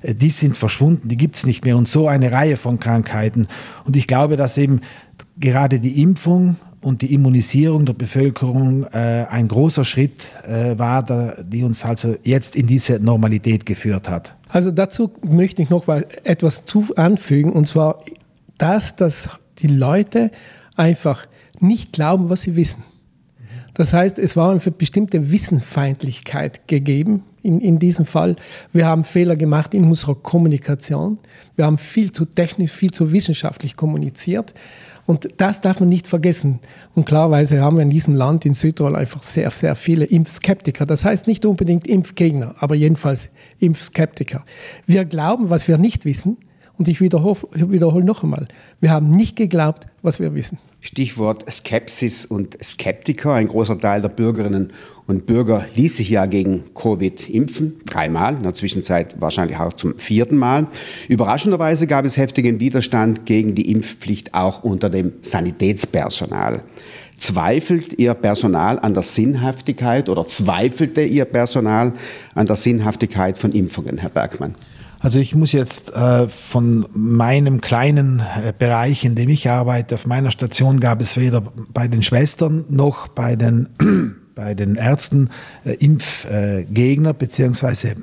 äh, 0.02 0.14
die 0.14 0.30
sind 0.30 0.58
verschwunden, 0.58 1.08
die 1.08 1.18
gibt 1.18 1.38
es 1.38 1.46
nicht 1.46 1.66
mehr 1.66 1.78
und 1.78 1.88
so 1.88 2.08
eine 2.08 2.32
Reihe 2.32 2.58
von 2.58 2.80
Krankheiten. 2.80 3.48
Und 3.86 3.96
ich 3.96 4.08
glaube, 4.08 4.36
dass 4.36 4.58
eben 4.58 4.82
gerade 5.40 5.80
die 5.80 6.02
Impfung 6.02 6.58
und 6.82 7.02
die 7.02 7.14
Immunisierung 7.14 7.86
der 7.86 7.94
Bevölkerung 7.94 8.84
äh, 8.92 9.26
ein 9.30 9.48
großer 9.48 9.86
Schritt 9.86 10.28
äh, 10.48 10.78
war, 10.78 11.02
der, 11.02 11.44
die 11.44 11.64
uns 11.64 11.84
also 11.84 12.16
jetzt 12.24 12.56
in 12.56 12.68
diese 12.68 13.00
Normalität 13.00 13.66
geführt 13.66 14.08
hat. 14.08 14.36
Also 14.50 14.70
dazu 14.70 15.12
möchte 15.24 15.62
ich 15.64 15.70
noch 15.70 15.88
etwas 15.88 16.64
anfügen, 16.96 17.52
und 17.52 17.68
zwar 17.68 18.04
das, 18.58 18.96
dass 18.96 19.30
die 19.58 19.68
Leute 19.68 20.32
einfach 20.76 21.26
nicht 21.60 21.94
glauben, 21.94 22.30
was 22.30 22.42
sie 22.42 22.56
wissen. 22.56 22.84
Das 23.76 23.94
heißt, 23.94 24.18
es 24.20 24.36
war 24.36 24.52
eine 24.52 24.60
bestimmte 24.60 25.32
Wissenfeindlichkeit 25.32 26.68
gegeben 26.68 27.24
in, 27.44 27.60
in 27.62 27.78
diesem 27.78 28.06
Fall. 28.06 28.38
Wir 28.74 28.88
haben 28.88 29.04
Fehler 29.04 29.36
gemacht 29.36 29.74
in 29.74 29.84
unserer 29.84 30.16
Kommunikation. 30.16 31.20
Wir 31.56 31.66
haben 31.66 31.78
viel 31.78 32.12
zu 32.12 32.26
technisch, 32.26 32.72
viel 32.72 32.92
zu 32.92 33.12
wissenschaftlich 33.12 33.76
kommuniziert. 33.76 34.54
Und 35.06 35.30
das 35.38 35.62
darf 35.62 35.80
man 35.82 35.90
nicht 35.90 36.08
vergessen. 36.08 36.60
Und 36.96 37.06
klarweise 37.06 37.62
haben 37.62 37.78
wir 37.78 37.84
in 37.84 37.92
diesem 37.92 38.16
Land, 38.16 38.46
in 38.46 38.56
Südtirol, 38.56 38.96
einfach 38.96 39.22
sehr, 39.22 39.52
sehr 39.52 39.76
viele 39.76 40.06
Impfskeptiker. 40.06 40.86
Das 40.86 41.06
heißt 41.06 41.28
nicht 41.28 41.46
unbedingt 41.46 41.86
Impfgegner, 41.86 42.56
aber 42.60 42.76
jedenfalls 42.76 43.30
Impfskeptiker. 43.60 44.44
Wir 44.88 45.06
glauben, 45.06 45.50
was 45.50 45.68
wir 45.68 45.78
nicht 45.78 46.06
wissen. 46.06 46.38
Und 46.78 46.88
ich 46.88 47.02
wiederhole, 47.02 47.38
wiederhole 47.54 48.04
noch 48.04 48.24
einmal, 48.24 48.48
wir 48.82 48.92
haben 48.92 49.12
nicht 49.12 49.36
geglaubt, 49.36 49.88
was 50.02 50.20
wir 50.20 50.34
wissen. 50.34 50.58
Stichwort 50.86 51.52
Skepsis 51.52 52.26
und 52.26 52.64
Skeptiker. 52.64 53.34
Ein 53.34 53.48
großer 53.48 53.80
Teil 53.80 54.02
der 54.02 54.10
Bürgerinnen 54.10 54.72
und 55.08 55.26
Bürger 55.26 55.66
ließ 55.76 55.98
sich 55.98 56.10
ja 56.10 56.28
gegen 56.28 56.64
Covid 56.76 57.28
impfen. 57.28 57.78
Dreimal, 57.88 58.36
in 58.36 58.44
der 58.44 58.54
Zwischenzeit 58.54 59.20
wahrscheinlich 59.20 59.58
auch 59.58 59.74
zum 59.74 59.98
vierten 59.98 60.38
Mal. 60.38 60.68
Überraschenderweise 61.08 61.88
gab 61.88 62.06
es 62.06 62.18
heftigen 62.18 62.60
Widerstand 62.60 63.26
gegen 63.26 63.56
die 63.56 63.72
Impfpflicht 63.72 64.36
auch 64.36 64.64
unter 64.64 64.92
dem 64.92 65.14
Sanitätspersonal. 65.22 66.62
Zweifelt 67.18 67.98
Ihr 67.98 68.14
Personal 68.14 68.78
an 68.78 68.94
der 68.94 69.04
Sinnhaftigkeit 69.04 70.08
oder 70.08 70.28
zweifelte 70.28 71.02
Ihr 71.02 71.26
Personal 71.26 71.94
an 72.36 72.46
der 72.46 72.58
Sinnhaftigkeit 72.58 73.40
von 73.40 73.54
Impfungen, 73.54 73.98
Herr 73.98 74.10
Bergmann? 74.10 74.54
Also 75.00 75.20
ich 75.20 75.36
muss 75.36 75.52
jetzt 75.52 75.94
äh, 75.94 76.28
von 76.28 76.88
meinem 76.94 77.62
kleinen 77.62 78.20
äh, 78.20 78.54
Bereich, 78.58 79.04
in 79.04 79.16
dem 79.16 79.30
ich 79.30 79.50
arbeite, 79.50 79.96
auf 79.96 80.06
meiner 80.06 80.32
Station 80.32 80.80
gab 80.80 81.02
es 81.02 81.18
weder 81.18 81.42
bei 81.74 81.88
den 81.88 82.02
Schwestern 82.04 82.66
noch 82.70 83.08
bei 83.08 83.36
den, 83.36 83.70
bei 84.36 84.56
den 84.56 84.76
Ärzten 84.76 85.30
äh, 85.66 85.74
Impfgegner 85.74 87.14
beziehungsweise 87.14 87.96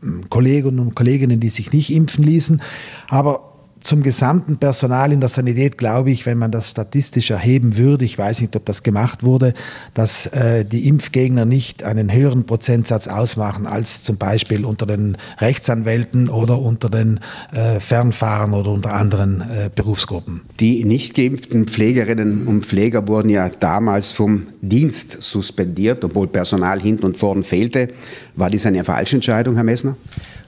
hm, 0.00 0.28
Kollegen 0.28 0.78
und 0.78 0.94
Kolleginnen, 0.94 1.40
die 1.40 1.50
sich 1.50 1.72
nicht 1.72 1.92
impfen 1.92 2.24
ließen. 2.24 2.60
Aber 3.08 3.51
zum 3.82 4.02
gesamten 4.02 4.56
Personal 4.58 5.12
in 5.12 5.20
der 5.20 5.28
Sanität 5.28 5.78
glaube 5.78 6.10
ich, 6.10 6.26
wenn 6.26 6.38
man 6.38 6.50
das 6.50 6.70
statistisch 6.70 7.30
erheben 7.30 7.76
würde, 7.76 8.04
ich 8.04 8.16
weiß 8.16 8.40
nicht, 8.40 8.54
ob 8.56 8.64
das 8.64 8.82
gemacht 8.82 9.22
wurde, 9.22 9.54
dass 9.94 10.26
äh, 10.26 10.64
die 10.64 10.86
Impfgegner 10.88 11.44
nicht 11.44 11.82
einen 11.82 12.12
höheren 12.12 12.44
Prozentsatz 12.44 13.08
ausmachen 13.08 13.66
als 13.66 14.02
zum 14.02 14.16
Beispiel 14.16 14.64
unter 14.64 14.86
den 14.86 15.16
Rechtsanwälten 15.38 16.28
oder 16.28 16.58
unter 16.58 16.90
den 16.90 17.20
äh, 17.52 17.80
Fernfahrern 17.80 18.54
oder 18.54 18.70
unter 18.70 18.94
anderen 18.94 19.40
äh, 19.40 19.70
Berufsgruppen. 19.74 20.42
Die 20.60 20.84
nicht 20.84 21.14
geimpften 21.14 21.66
Pflegerinnen 21.66 22.46
und 22.46 22.64
Pfleger 22.64 23.06
wurden 23.08 23.30
ja 23.30 23.48
damals 23.48 24.12
vom 24.12 24.46
Dienst 24.60 25.18
suspendiert, 25.20 26.04
obwohl 26.04 26.28
Personal 26.28 26.80
hinten 26.80 27.06
und 27.06 27.18
vorn 27.18 27.42
fehlte. 27.42 27.88
War 28.36 28.50
dies 28.50 28.66
eine 28.66 28.84
falsche 28.84 29.16
Entscheidung, 29.16 29.54
Herr 29.54 29.64
Messner? 29.64 29.96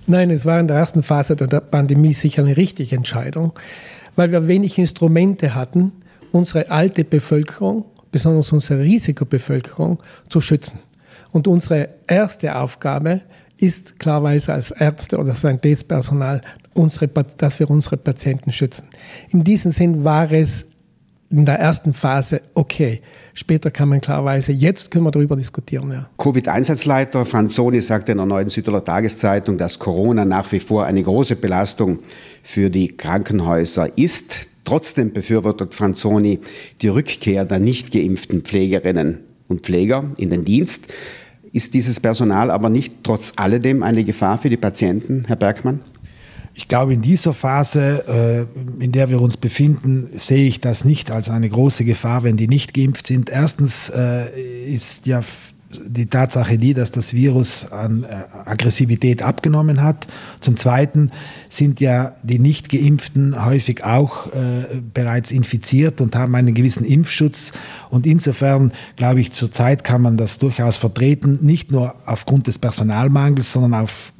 Nein, 0.06 0.30
es 0.30 0.44
war 0.44 0.60
in 0.60 0.68
der 0.68 0.76
ersten 0.76 1.02
Phase 1.02 1.34
der 1.34 1.60
Pandemie 1.60 2.12
sicher 2.12 2.42
eine 2.42 2.56
richtige 2.56 2.94
Entscheidung, 2.94 3.52
weil 4.16 4.30
wir 4.32 4.46
wenig 4.48 4.78
Instrumente 4.78 5.54
hatten, 5.54 5.92
unsere 6.30 6.70
alte 6.70 7.04
Bevölkerung, 7.04 7.86
besonders 8.12 8.52
unsere 8.52 8.80
Risikobevölkerung, 8.80 10.02
zu 10.28 10.40
schützen. 10.42 10.78
Und 11.32 11.48
unsere 11.48 11.88
erste 12.06 12.54
Aufgabe 12.54 13.22
ist 13.56 13.98
klarweise 13.98 14.52
als 14.52 14.72
Ärzte 14.72 15.16
oder 15.16 15.34
Sanitätspersonal, 15.34 16.42
unsere, 16.74 17.08
dass 17.08 17.58
wir 17.58 17.70
unsere 17.70 17.96
Patienten 17.96 18.52
schützen. 18.52 18.88
In 19.30 19.42
diesem 19.42 19.72
Sinn 19.72 20.04
war 20.04 20.30
es 20.30 20.66
in 21.36 21.46
der 21.46 21.58
ersten 21.58 21.94
Phase 21.94 22.40
okay. 22.54 23.00
Später 23.34 23.70
kann 23.70 23.88
man 23.88 24.00
klarweise, 24.00 24.52
jetzt 24.52 24.90
können 24.90 25.04
wir 25.04 25.10
darüber 25.10 25.36
diskutieren. 25.36 25.90
Ja. 25.90 26.08
Covid-Einsatzleiter 26.16 27.26
Franzoni 27.26 27.80
sagte 27.80 28.12
in 28.12 28.18
der 28.18 28.26
neuen 28.26 28.48
Südtiroler 28.48 28.84
Tageszeitung, 28.84 29.58
dass 29.58 29.78
Corona 29.78 30.24
nach 30.24 30.52
wie 30.52 30.60
vor 30.60 30.86
eine 30.86 31.02
große 31.02 31.34
Belastung 31.36 31.98
für 32.42 32.70
die 32.70 32.88
Krankenhäuser 32.88 33.98
ist. 33.98 34.46
Trotzdem 34.64 35.12
befürwortet 35.12 35.74
Franzoni 35.74 36.40
die 36.80 36.88
Rückkehr 36.88 37.44
der 37.44 37.58
nicht 37.58 37.92
geimpften 37.92 38.42
Pflegerinnen 38.42 39.18
und 39.48 39.62
Pfleger 39.62 40.04
in 40.16 40.30
den 40.30 40.44
Dienst. 40.44 40.86
Ist 41.52 41.74
dieses 41.74 42.00
Personal 42.00 42.50
aber 42.50 42.68
nicht 42.68 42.94
trotz 43.02 43.32
alledem 43.36 43.82
eine 43.82 44.04
Gefahr 44.04 44.38
für 44.38 44.50
die 44.50 44.56
Patienten, 44.56 45.24
Herr 45.26 45.36
Bergmann? 45.36 45.80
Ich 46.56 46.68
glaube, 46.68 46.94
in 46.94 47.02
dieser 47.02 47.32
Phase, 47.32 48.46
äh, 48.80 48.82
in 48.82 48.92
der 48.92 49.10
wir 49.10 49.20
uns 49.20 49.36
befinden, 49.36 50.10
sehe 50.14 50.46
ich 50.46 50.60
das 50.60 50.84
nicht 50.84 51.10
als 51.10 51.28
eine 51.28 51.48
große 51.48 51.84
Gefahr, 51.84 52.22
wenn 52.22 52.36
die 52.36 52.46
nicht 52.46 52.74
geimpft 52.74 53.08
sind. 53.08 53.28
Erstens 53.28 53.90
äh, 53.90 54.72
ist 54.72 55.06
ja 55.06 55.22
die 55.84 56.06
Tatsache 56.06 56.56
die, 56.56 56.72
dass 56.72 56.92
das 56.92 57.12
Virus 57.12 57.72
an 57.72 58.04
äh, 58.04 58.24
Aggressivität 58.44 59.24
abgenommen 59.24 59.82
hat. 59.82 60.06
Zum 60.38 60.56
Zweiten 60.56 61.10
sind 61.48 61.80
ja 61.80 62.14
die 62.22 62.38
nicht 62.38 62.68
geimpften 62.68 63.44
häufig 63.44 63.82
auch 63.82 64.28
bereits 64.92 65.32
infiziert 65.32 66.00
und 66.00 66.14
haben 66.14 66.36
einen 66.36 66.54
gewissen 66.54 66.84
Impfschutz. 66.84 67.52
Und 67.90 68.06
insofern 68.06 68.72
glaube 68.94 69.20
ich, 69.20 69.32
zurzeit 69.32 69.82
kann 69.82 70.02
man 70.02 70.16
das 70.16 70.38
durchaus 70.38 70.76
vertreten, 70.76 71.40
nicht 71.42 71.72
nur 71.72 71.96
aufgrund 72.06 72.46
des 72.46 72.60
Personalmangels, 72.60 73.52
sondern 73.52 73.74
auf 73.74 74.12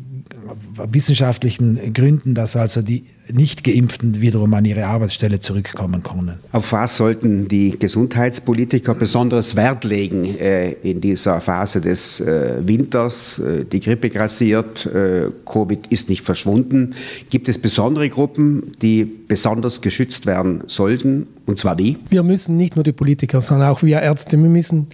wissenschaftlichen 0.90 1.92
Gründen, 1.92 2.34
dass 2.34 2.56
also 2.56 2.82
die 2.82 3.04
Nicht-Geimpften 3.32 4.20
wiederum 4.20 4.52
an 4.54 4.64
ihre 4.64 4.86
Arbeitsstelle 4.86 5.40
zurückkommen 5.40 6.02
können. 6.02 6.34
Auf 6.52 6.72
was 6.72 6.96
sollten 6.96 7.48
die 7.48 7.78
Gesundheitspolitiker 7.78 8.94
besonders 8.94 9.56
Wert 9.56 9.84
legen 9.84 10.24
äh, 10.24 10.72
in 10.82 11.00
dieser 11.00 11.40
Phase 11.40 11.80
des 11.80 12.20
äh, 12.20 12.56
Winters? 12.60 13.38
Äh, 13.38 13.64
die 13.64 13.80
Grippe 13.80 14.10
grassiert, 14.10 14.86
äh, 14.86 15.30
Covid 15.46 15.86
ist 15.88 16.08
nicht 16.08 16.22
verschwunden. 16.22 16.94
Gibt 17.30 17.48
es 17.48 17.58
besondere 17.58 18.08
Gruppen, 18.08 18.72
die 18.82 19.04
besonders 19.04 19.80
geschützt 19.80 20.26
werden 20.26 20.64
sollten? 20.66 21.26
Und 21.46 21.58
zwar 21.58 21.78
wie? 21.78 21.96
Wir 22.10 22.22
müssen 22.22 22.56
nicht 22.56 22.76
nur 22.76 22.84
die 22.84 22.92
Politiker, 22.92 23.40
sondern 23.40 23.70
auch 23.70 23.82
wir 23.82 24.00
Ärzte, 24.00 24.36
wir 24.36 24.48
müssen 24.48 24.88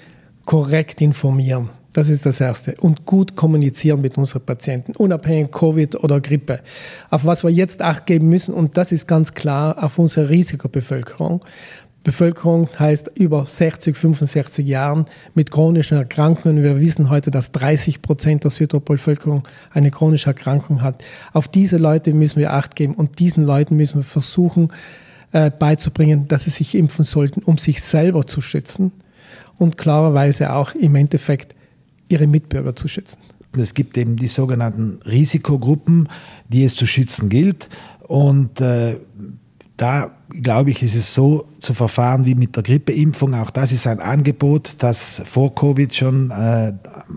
korrekt 0.45 1.01
informieren. 1.01 1.71
Das 1.93 2.09
ist 2.09 2.25
das 2.25 2.41
Erste. 2.41 2.75
Und 2.81 3.05
gut 3.05 3.35
kommunizieren 3.35 4.01
mit 4.01 4.17
unseren 4.17 4.43
Patienten, 4.43 4.95
unabhängig 4.95 5.51
Covid 5.51 5.97
oder 5.97 6.21
Grippe. 6.21 6.61
Auf 7.11 7.25
was 7.25 7.43
wir 7.43 7.51
jetzt 7.51 7.83
Acht 7.83 8.07
geben 8.07 8.29
müssen, 8.29 8.55
und 8.55 8.77
das 8.77 8.93
ist 8.93 9.09
ganz 9.09 9.35
klar, 9.35 9.83
auf 9.83 9.99
unsere 9.99 10.29
Risikobevölkerung. 10.29 11.45
Bevölkerung 12.03 12.69
heißt 12.79 13.11
über 13.17 13.45
60, 13.45 13.95
65 13.95 14.67
Jahren 14.67 15.05
mit 15.35 15.51
chronischen 15.51 15.99
Erkrankungen. 15.99 16.63
Wir 16.63 16.81
wissen 16.81 17.11
heute, 17.11 17.31
dass 17.31 17.53
30 17.53 18.01
Prozent 18.01 18.45
der 18.45 18.51
Südtiroler 18.51 19.43
eine 19.71 19.91
chronische 19.91 20.29
Erkrankung 20.29 20.81
hat. 20.81 21.03
Auf 21.35 21.49
diese 21.49 21.77
Leute 21.77 22.15
müssen 22.15 22.39
wir 22.39 22.55
Acht 22.55 22.75
geben 22.75 22.95
und 22.95 23.19
diesen 23.19 23.45
Leuten 23.45 23.77
müssen 23.77 23.99
wir 23.99 24.05
versuchen 24.05 24.73
äh, 25.33 25.51
beizubringen, 25.51 26.27
dass 26.27 26.45
sie 26.45 26.51
sich 26.51 26.75
impfen 26.75 27.05
sollten, 27.05 27.43
um 27.43 27.59
sich 27.59 27.83
selber 27.83 28.27
zu 28.27 28.41
schützen 28.41 28.93
und 29.59 29.77
klarerweise 29.77 30.55
auch 30.55 30.75
im 30.75 30.95
Endeffekt 30.95 31.55
ihre 32.11 32.27
Mitbürger 32.27 32.77
zu 32.77 32.89
schützen. 32.89 33.19
Es 33.57 33.75
gibt 33.75 33.97
eben 33.97 34.17
die 34.17 34.29
sogenannten 34.29 35.01
Risikogruppen, 35.05 36.09
die 36.49 36.65
es 36.65 36.77
zu 36.77 36.87
schützen 36.87 37.29
gilt. 37.29 37.69
Und 38.07 38.61
äh, 38.61 38.99
da 39.77 40.13
glaube 40.31 40.71
ich, 40.71 40.83
ist 40.83 40.95
es 40.95 41.15
so 41.15 41.47
zu 41.59 41.75
verfahren 41.75 42.25
wie 42.25 42.35
mit 42.35 42.57
der 42.57 42.63
Grippeimpfung. 42.63 43.35
Auch 43.35 43.51
das 43.51 43.73
ist 43.73 43.87
ein 43.87 44.01
Angebot, 44.01 44.77
das 44.79 45.23
vor 45.27 45.55
Covid 45.55 45.95
schon 45.95 46.31
äh, 46.31 46.73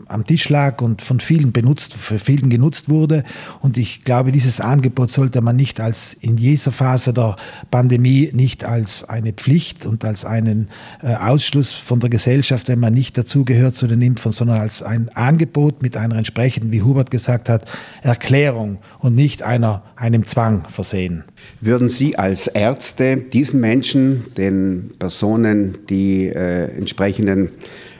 am 0.07 0.25
Tisch 0.25 0.49
lag 0.49 0.81
und 0.81 1.01
von 1.01 1.19
vielen 1.19 1.51
benutzt, 1.51 1.93
für 1.93 2.19
vielen 2.19 2.49
genutzt 2.49 2.89
wurde. 2.89 3.23
Und 3.61 3.77
ich 3.77 4.03
glaube, 4.03 4.31
dieses 4.31 4.59
Angebot 4.59 5.11
sollte 5.11 5.41
man 5.41 5.55
nicht 5.55 5.79
als 5.79 6.13
in 6.13 6.35
dieser 6.35 6.71
Phase 6.71 7.13
der 7.13 7.35
Pandemie 7.71 8.31
nicht 8.33 8.65
als 8.65 9.07
eine 9.07 9.33
Pflicht 9.33 9.85
und 9.85 10.03
als 10.03 10.25
einen 10.25 10.69
äh, 11.01 11.15
Ausschluss 11.15 11.71
von 11.71 11.99
der 11.99 12.09
Gesellschaft, 12.09 12.67
wenn 12.67 12.79
man 12.79 12.93
nicht 12.93 13.17
dazugehört 13.17 13.75
zu 13.75 13.87
den 13.87 14.01
Impfern, 14.01 14.31
sondern 14.31 14.59
als 14.59 14.81
ein 14.83 15.09
Angebot 15.09 15.81
mit 15.81 15.95
einer 15.97 16.15
entsprechenden, 16.15 16.71
wie 16.71 16.81
Hubert 16.81 17.11
gesagt 17.11 17.49
hat, 17.49 17.69
Erklärung 18.01 18.79
und 18.99 19.15
nicht 19.15 19.43
einer, 19.43 19.83
einem 19.95 20.25
Zwang 20.25 20.65
versehen. 20.69 21.23
Würden 21.61 21.89
Sie 21.89 22.17
als 22.17 22.47
Ärzte 22.47 23.02
diesen 23.31 23.59
Menschen, 23.59 24.25
den 24.37 24.91
Personen, 24.99 25.77
die 25.89 26.27
äh, 26.27 26.75
entsprechenden 26.75 27.49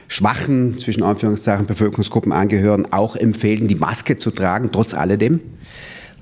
schwachen, 0.08 0.78
zwischen 0.78 1.02
Anführungszeichen, 1.02 1.66
Bevölkerungsgruppen 1.66 2.32
angehören, 2.32 2.86
auch 2.92 3.16
empfehlen, 3.16 3.68
die 3.68 3.74
Maske 3.74 4.16
zu 4.16 4.30
tragen, 4.30 4.70
trotz 4.72 4.94
alledem? 4.94 5.40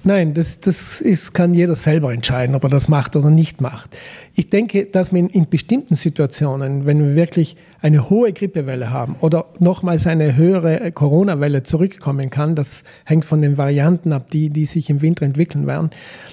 Nein, 0.04 0.34
das, 0.34 0.58
das 0.58 1.00
ist, 1.00 1.32
kann 1.32 1.54
jeder 1.54 1.76
selber 1.76 2.12
entscheiden, 2.12 2.56
ob 2.56 2.64
er 2.64 2.70
das 2.70 2.88
macht 2.88 3.14
oder 3.14 3.30
nicht 3.30 3.60
macht. 3.60 3.96
Ich 4.34 4.50
denke, 4.50 4.86
dass 4.86 5.12
man 5.12 5.28
in 5.28 5.48
bestimmten 5.48 5.94
Situationen, 5.94 6.86
wenn 6.86 6.98
wir 6.98 7.14
wirklich 7.14 7.56
eine 7.82 8.08
hohe 8.08 8.32
Grippewelle 8.32 8.90
haben 8.90 9.16
oder 9.20 9.46
nochmals 9.58 10.06
eine 10.06 10.36
höhere 10.36 10.92
Corona-Welle 10.92 11.64
zurückkommen 11.64 12.30
kann, 12.30 12.54
das 12.54 12.84
hängt 13.04 13.24
von 13.24 13.42
den 13.42 13.58
Varianten 13.58 14.12
ab, 14.12 14.30
die, 14.30 14.50
die 14.50 14.64
sich 14.64 14.88
im 14.88 15.02
Winter 15.02 15.26
entwickeln 15.26 15.66
werden, 15.66 15.90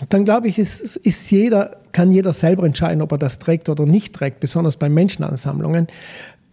dann 0.10 0.26
glaube 0.26 0.48
ich, 0.48 0.60
ist, 0.60 0.96
ist 0.96 1.30
jeder, 1.32 1.78
kann 1.92 2.12
jeder 2.12 2.34
selber 2.34 2.66
entscheiden, 2.66 3.02
ob 3.02 3.12
er 3.12 3.18
das 3.18 3.40
trägt 3.40 3.68
oder 3.68 3.88
nicht 3.88 4.14
trägt, 4.14 4.40
besonders 4.40 4.78
bei 4.78 4.90
Menschenansammlungen. 4.90 5.88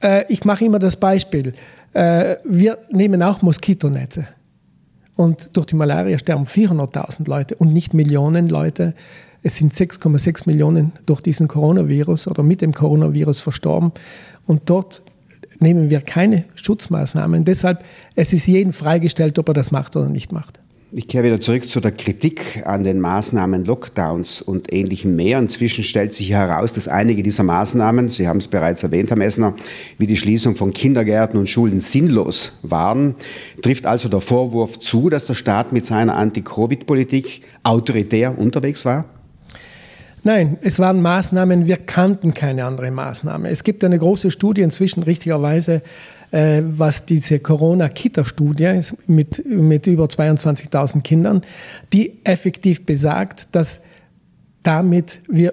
Äh, 0.02 0.24
ich 0.28 0.44
mache 0.44 0.64
immer 0.64 0.78
das 0.78 0.96
Beispiel. 0.96 1.52
Äh, 1.92 2.36
wir 2.44 2.78
nehmen 2.90 3.22
auch 3.22 3.42
Moskitonetze. 3.42 4.26
Und 5.14 5.56
durch 5.56 5.66
die 5.66 5.76
Malaria 5.76 6.18
sterben 6.18 6.44
400.000 6.44 7.28
Leute 7.28 7.54
und 7.56 7.72
nicht 7.72 7.94
Millionen 7.94 8.48
Leute. 8.48 8.94
Es 9.42 9.56
sind 9.56 9.74
6,6 9.74 10.42
Millionen 10.46 10.92
durch 11.06 11.20
diesen 11.20 11.48
Coronavirus 11.48 12.28
oder 12.28 12.42
mit 12.42 12.62
dem 12.62 12.72
Coronavirus 12.72 13.40
verstorben. 13.40 13.92
Und 14.46 14.62
dort 14.66 15.02
nehmen 15.60 15.90
wir 15.90 16.00
keine 16.00 16.44
Schutzmaßnahmen. 16.54 17.44
Deshalb, 17.44 17.84
es 18.14 18.32
ist 18.32 18.46
jedem 18.46 18.72
freigestellt, 18.72 19.38
ob 19.38 19.48
er 19.48 19.54
das 19.54 19.70
macht 19.70 19.96
oder 19.96 20.08
nicht 20.08 20.32
macht. 20.32 20.60
Ich 20.92 21.08
kehre 21.08 21.24
wieder 21.24 21.40
zurück 21.40 21.68
zu 21.68 21.80
der 21.80 21.90
Kritik 21.90 22.62
an 22.64 22.84
den 22.84 23.00
Maßnahmen 23.00 23.64
Lockdowns 23.64 24.40
und 24.40 24.72
ähnlichem 24.72 25.16
mehr. 25.16 25.40
Inzwischen 25.40 25.82
stellt 25.82 26.14
sich 26.14 26.30
heraus, 26.30 26.72
dass 26.72 26.86
einige 26.86 27.24
dieser 27.24 27.42
Maßnahmen, 27.42 28.08
Sie 28.08 28.28
haben 28.28 28.38
es 28.38 28.46
bereits 28.46 28.84
erwähnt, 28.84 29.10
Herr 29.10 29.18
Messner, 29.18 29.54
wie 29.98 30.06
die 30.06 30.16
Schließung 30.16 30.54
von 30.54 30.72
Kindergärten 30.72 31.40
und 31.40 31.50
Schulen 31.50 31.80
sinnlos 31.80 32.52
waren. 32.62 33.16
Trifft 33.62 33.84
also 33.84 34.08
der 34.08 34.20
Vorwurf 34.20 34.78
zu, 34.78 35.10
dass 35.10 35.24
der 35.24 35.34
Staat 35.34 35.72
mit 35.72 35.84
seiner 35.86 36.16
Anti-Covid-Politik 36.16 37.42
autoritär 37.64 38.38
unterwegs 38.38 38.84
war? 38.84 39.06
Nein, 40.26 40.58
es 40.60 40.80
waren 40.80 41.02
Maßnahmen, 41.02 41.66
wir 41.66 41.76
kannten 41.76 42.34
keine 42.34 42.64
andere 42.64 42.90
Maßnahme. 42.90 43.48
Es 43.48 43.62
gibt 43.62 43.84
eine 43.84 43.96
große 43.96 44.32
Studie 44.32 44.62
inzwischen 44.62 45.04
richtigerweise 45.04 45.82
äh, 46.32 46.62
was 46.66 47.06
diese 47.06 47.38
Corona-Kita-Studie 47.38 48.80
mit, 49.06 49.46
mit 49.46 49.86
über 49.86 50.06
22.000 50.06 51.02
Kindern, 51.02 51.42
die 51.92 52.18
effektiv 52.24 52.84
besagt, 52.84 53.54
dass 53.54 53.82
damit 54.64 55.20
wir 55.28 55.52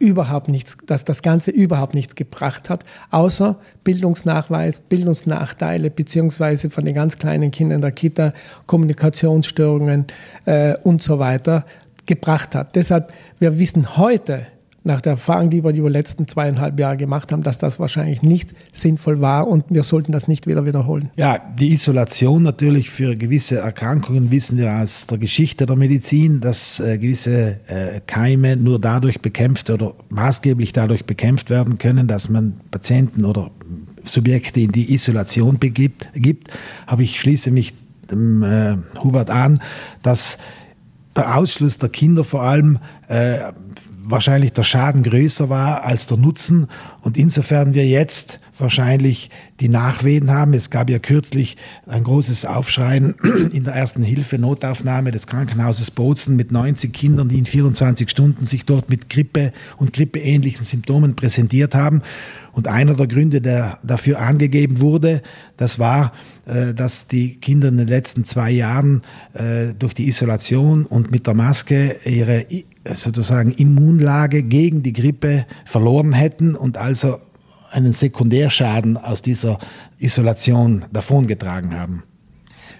überhaupt 0.00 0.48
nichts, 0.48 0.76
dass 0.86 1.06
das 1.06 1.22
Ganze 1.22 1.50
überhaupt 1.50 1.94
nichts 1.94 2.14
gebracht 2.14 2.68
hat, 2.68 2.84
außer 3.10 3.58
Bildungsnachweis, 3.84 4.80
Bildungsnachteile, 4.80 5.90
beziehungsweise 5.90 6.68
von 6.68 6.84
den 6.84 6.94
ganz 6.94 7.16
kleinen 7.16 7.50
Kindern 7.50 7.80
der 7.80 7.92
Kita 7.92 8.34
Kommunikationsstörungen 8.66 10.06
äh, 10.44 10.74
und 10.82 11.00
so 11.00 11.18
weiter 11.18 11.64
gebracht 12.10 12.54
hat. 12.54 12.76
Deshalb, 12.76 13.12
wir 13.38 13.58
wissen 13.58 13.96
heute, 13.96 14.46
nach 14.82 15.00
der 15.00 15.12
Erfahrung, 15.12 15.50
die 15.50 15.62
wir 15.62 15.72
die 15.72 15.80
letzten 15.80 16.26
zweieinhalb 16.26 16.78
Jahre 16.78 16.96
gemacht 16.96 17.32
haben, 17.32 17.42
dass 17.42 17.58
das 17.58 17.78
wahrscheinlich 17.78 18.22
nicht 18.22 18.54
sinnvoll 18.72 19.20
war 19.20 19.46
und 19.46 19.66
wir 19.68 19.82
sollten 19.82 20.10
das 20.10 20.26
nicht 20.26 20.46
wieder 20.46 20.64
wiederholen. 20.64 21.10
Ja, 21.16 21.38
die 21.38 21.72
Isolation 21.72 22.42
natürlich 22.42 22.88
für 22.88 23.16
gewisse 23.16 23.58
Erkrankungen 23.58 24.30
wissen 24.30 24.56
wir 24.56 24.72
aus 24.72 25.06
der 25.06 25.18
Geschichte 25.18 25.66
der 25.66 25.76
Medizin, 25.76 26.40
dass 26.40 26.80
äh, 26.80 26.96
gewisse 26.98 27.60
äh, 27.66 28.00
Keime 28.06 28.56
nur 28.56 28.80
dadurch 28.80 29.20
bekämpft 29.20 29.68
oder 29.68 29.94
maßgeblich 30.08 30.72
dadurch 30.72 31.04
bekämpft 31.04 31.50
werden 31.50 31.76
können, 31.76 32.08
dass 32.08 32.30
man 32.30 32.54
Patienten 32.70 33.24
oder 33.24 33.50
Subjekte 34.04 34.60
in 34.60 34.72
die 34.72 34.94
Isolation 34.94 35.58
begibt. 35.58 36.08
Gibt. 36.14 36.48
Aber 36.86 37.02
ich 37.02 37.20
schließe 37.20 37.50
mich 37.50 37.74
dem 38.10 38.42
äh, 38.42 38.76
Hubert 39.02 39.30
an, 39.30 39.60
dass 40.02 40.38
der 41.20 41.36
Ausschluss 41.36 41.76
der 41.76 41.90
Kinder 41.90 42.24
vor 42.24 42.42
allem 42.42 42.78
äh, 43.08 43.52
wahrscheinlich 44.02 44.54
der 44.54 44.62
Schaden 44.62 45.02
größer 45.02 45.50
war 45.50 45.84
als 45.84 46.06
der 46.06 46.16
Nutzen. 46.16 46.66
Und 47.02 47.18
insofern 47.18 47.74
wir 47.74 47.86
jetzt 47.86 48.40
wahrscheinlich 48.60 49.30
die 49.60 49.68
Nachwehen 49.68 50.30
haben. 50.30 50.54
Es 50.54 50.70
gab 50.70 50.90
ja 50.90 50.98
kürzlich 50.98 51.56
ein 51.86 52.04
großes 52.04 52.44
Aufschreien 52.44 53.14
in 53.52 53.64
der 53.64 53.74
ersten 53.74 54.02
Hilfe 54.02 54.38
Notaufnahme 54.38 55.10
des 55.10 55.26
Krankenhauses 55.26 55.90
Bozen 55.90 56.36
mit 56.36 56.52
90 56.52 56.92
Kindern, 56.92 57.28
die 57.28 57.38
in 57.38 57.46
24 57.46 58.08
Stunden 58.10 58.46
sich 58.46 58.64
dort 58.64 58.90
mit 58.90 59.08
Grippe 59.08 59.52
und 59.76 59.92
grippeähnlichen 59.92 60.64
Symptomen 60.64 61.16
präsentiert 61.16 61.74
haben. 61.74 62.02
Und 62.52 62.68
einer 62.68 62.94
der 62.94 63.06
Gründe, 63.06 63.40
der 63.40 63.78
dafür 63.82 64.18
angegeben 64.18 64.80
wurde, 64.80 65.22
das 65.56 65.78
war, 65.78 66.12
äh, 66.46 66.74
dass 66.74 67.06
die 67.06 67.36
Kinder 67.36 67.68
in 67.68 67.76
den 67.76 67.88
letzten 67.88 68.24
zwei 68.24 68.50
Jahren 68.50 69.02
äh, 69.34 69.74
durch 69.78 69.94
die 69.94 70.08
Isolation 70.08 70.86
und 70.86 71.10
mit 71.10 71.26
der 71.26 71.34
Maske 71.34 71.96
ihre 72.04 72.46
sozusagen 72.92 73.52
Immunlage 73.52 74.42
gegen 74.42 74.82
die 74.82 74.92
Grippe 74.92 75.46
verloren 75.64 76.12
hätten 76.12 76.54
und 76.54 76.78
also 76.78 77.18
einen 77.70 77.92
Sekundärschaden 77.92 78.96
aus 78.96 79.22
dieser 79.22 79.58
Isolation 79.98 80.84
davongetragen 80.92 81.78
haben. 81.78 82.02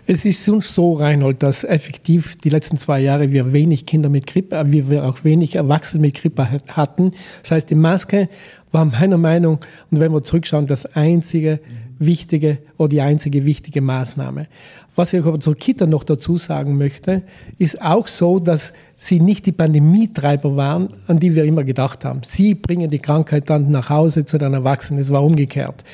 Es 0.06 0.25
ist 0.25 0.49
uns 0.49 0.75
so, 0.75 0.94
Reinhold, 0.94 1.42
dass 1.42 1.62
effektiv 1.62 2.35
die 2.37 2.49
letzten 2.49 2.78
zwei 2.78 3.00
Jahre 3.00 3.30
wir 3.30 3.52
wenig 3.52 3.87
Kinder 3.87 4.09
mit 4.09 4.26
Grippe, 4.26 4.59
aber 4.59 4.73
wir 4.73 5.04
auch 5.04 5.23
wenig 5.23 5.54
Erwachsene 5.54 6.00
mit 6.00 6.14
Grippe 6.14 6.49
hatten. 6.68 7.12
Das 7.42 7.52
heißt, 7.52 7.70
die 7.70 7.76
Maske 7.76 8.28
war 8.73 8.85
meiner 8.85 9.18
Meinung, 9.18 9.61
und 9.90 10.00
wenn 10.00 10.12
wir 10.12 10.23
zurückschauen, 10.23 10.66
das 10.66 10.87
einzige 10.97 11.61
wichtige 12.00 12.59
oder 12.78 12.88
die 12.88 13.00
einzige 13.02 13.45
wichtige 13.45 13.80
Maßnahme. 13.80 14.49
Was 14.97 15.12
ich 15.12 15.25
aber 15.25 15.38
zur 15.38 15.54
Kita 15.54 15.87
noch 15.87 16.02
dazu 16.02 16.37
sagen 16.37 16.76
möchte, 16.76 17.23
ist 17.59 17.80
auch 17.80 18.09
so, 18.09 18.38
dass 18.38 18.73
sie 18.97 19.21
nicht 19.21 19.47
die 19.47 19.52
Pandemietreiber 19.52 20.57
waren, 20.57 20.95
an 21.07 21.21
die 21.21 21.35
wir 21.35 21.45
immer 21.45 21.62
gedacht 21.62 22.04
haben. 22.04 22.23
Sie 22.25 22.54
bringen 22.54 22.90
die 22.90 22.99
Krankheit 22.99 23.49
dann 23.49 23.71
nach 23.71 23.88
Hause 23.88 24.25
zu 24.25 24.37
den 24.37 24.52
Erwachsenen. 24.52 25.00
Es 25.00 25.12
war 25.12 25.23
umgekehrt. 25.23 25.85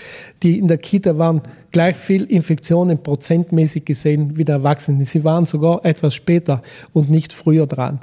Die 0.42 0.58
in 0.58 0.68
der 0.68 0.78
Kita 0.78 1.18
waren 1.18 1.42
gleich 1.72 1.96
viel 1.96 2.22
Infektionen 2.25 3.02
prozentmäßig 3.02 3.84
gesehen 3.84 4.36
wie 4.36 4.44
der 4.44 4.56
Erwachsenen. 4.56 5.04
Sie 5.04 5.25
waren 5.25 5.44
sogar 5.44 5.84
etwas 5.84 6.14
später 6.14 6.62
und 6.92 7.10
nicht 7.10 7.32
früher 7.32 7.66
dran. 7.66 8.00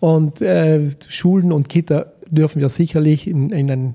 Und 0.00 0.42
äh, 0.42 0.90
Schulen 1.08 1.52
und 1.52 1.68
Kita 1.68 2.06
dürfen 2.28 2.60
wir 2.60 2.70
sicherlich 2.70 3.28
in, 3.28 3.50
in 3.50 3.70
einer 3.70 3.94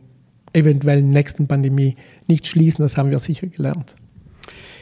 eventuellen 0.54 1.10
nächsten 1.10 1.48
Pandemie 1.48 1.96
nicht 2.28 2.48
schließen. 2.48 2.84
Das 2.84 2.98
haben 2.98 3.12
wir 3.12 3.20
sicher 3.20 3.48
gelernt. 3.48 3.96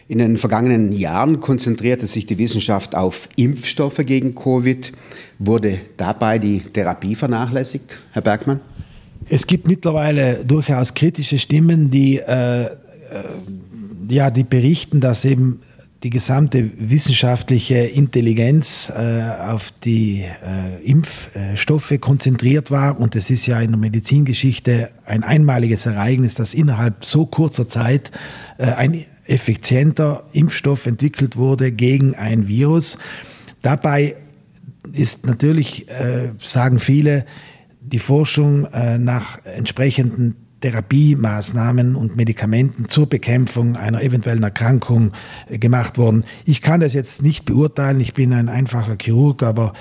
In 0.08 0.20
den 0.20 0.38
vergangenen 0.38 0.92
Jahren 0.92 1.40
konzentrierte 1.40 2.06
sich 2.06 2.28
die 2.28 2.38
Wissenschaft 2.38 2.96
auf 2.96 3.28
Impfstoffe 3.36 4.02
gegen 4.06 4.36
Covid. 4.36 4.92
Wurde 5.40 5.80
dabei 5.98 6.38
die 6.38 6.60
Therapie 6.60 7.16
vernachlässigt, 7.16 7.98
Herr 8.12 8.22
Bergmann? 8.22 8.60
Es 9.28 9.48
gibt 9.48 9.68
mittlerweile 9.68 10.46
durchaus 10.46 10.94
kritische 10.94 11.40
Stimmen, 11.40 11.90
die, 11.90 12.18
äh, 12.18 12.66
äh, 12.66 12.70
ja, 14.10 14.30
die 14.30 14.44
berichten, 14.44 15.00
dass 15.00 15.26
eben 15.26 15.62
die 16.04 16.10
gesamte 16.10 16.70
wissenschaftliche 16.78 17.78
Intelligenz 17.78 18.92
äh, 18.96 19.24
auf 19.48 19.72
die 19.84 20.24
äh, 20.24 20.84
Impfstoffe 20.84 21.94
konzentriert 22.00 22.70
war. 22.70 23.00
Und 23.00 23.16
es 23.16 23.30
ist 23.30 23.48
ja 23.48 23.60
in 23.60 23.72
der 23.72 23.80
Medizingeschichte 23.80 24.90
ein 25.06 25.24
einmaliges 25.24 25.86
Ereignis, 25.86 26.36
dass 26.36 26.54
innerhalb 26.54 27.06
so 27.06 27.26
kurzer 27.26 27.68
Zeit 27.68 28.12
äh, 28.58 28.66
ein 28.66 29.06
effizienter 29.26 30.24
Impfstoff 30.34 30.86
entwickelt 30.86 31.38
wurde 31.38 31.72
gegen 31.72 32.14
ein 32.14 32.48
Virus. 32.48 33.00
Dabei 33.62 34.16
ist 34.94 35.26
natürlich, 35.26 35.90
äh, 35.90 36.30
sagen 36.38 36.80
viele, 36.80 37.26
die 37.82 38.00
Forschung 38.00 38.66
äh, 38.66 38.98
nach 38.98 39.44
entsprechenden 39.46 40.36
Therapiemaßnahmen 40.66 41.96
und 41.96 42.16
Medikamenten 42.16 42.90
zur 42.90 43.08
Bekämpfung 43.08 43.76
einer 43.76 44.02
eventuellen 44.02 44.42
Erkrankung 44.42 45.12
äh, 45.48 45.60
gemacht 45.60 46.00
worden. 46.00 46.24
Ich 46.44 46.64
kann 46.64 46.80
das 46.80 46.96
jetzt 46.96 47.22
nicht 47.22 47.46
beurteilen, 47.46 48.00
ich 48.00 48.16
bin 48.16 48.34
ein 48.34 48.50
einfacher 48.50 48.98
Chirurg, 49.00 49.44
aber 49.44 49.74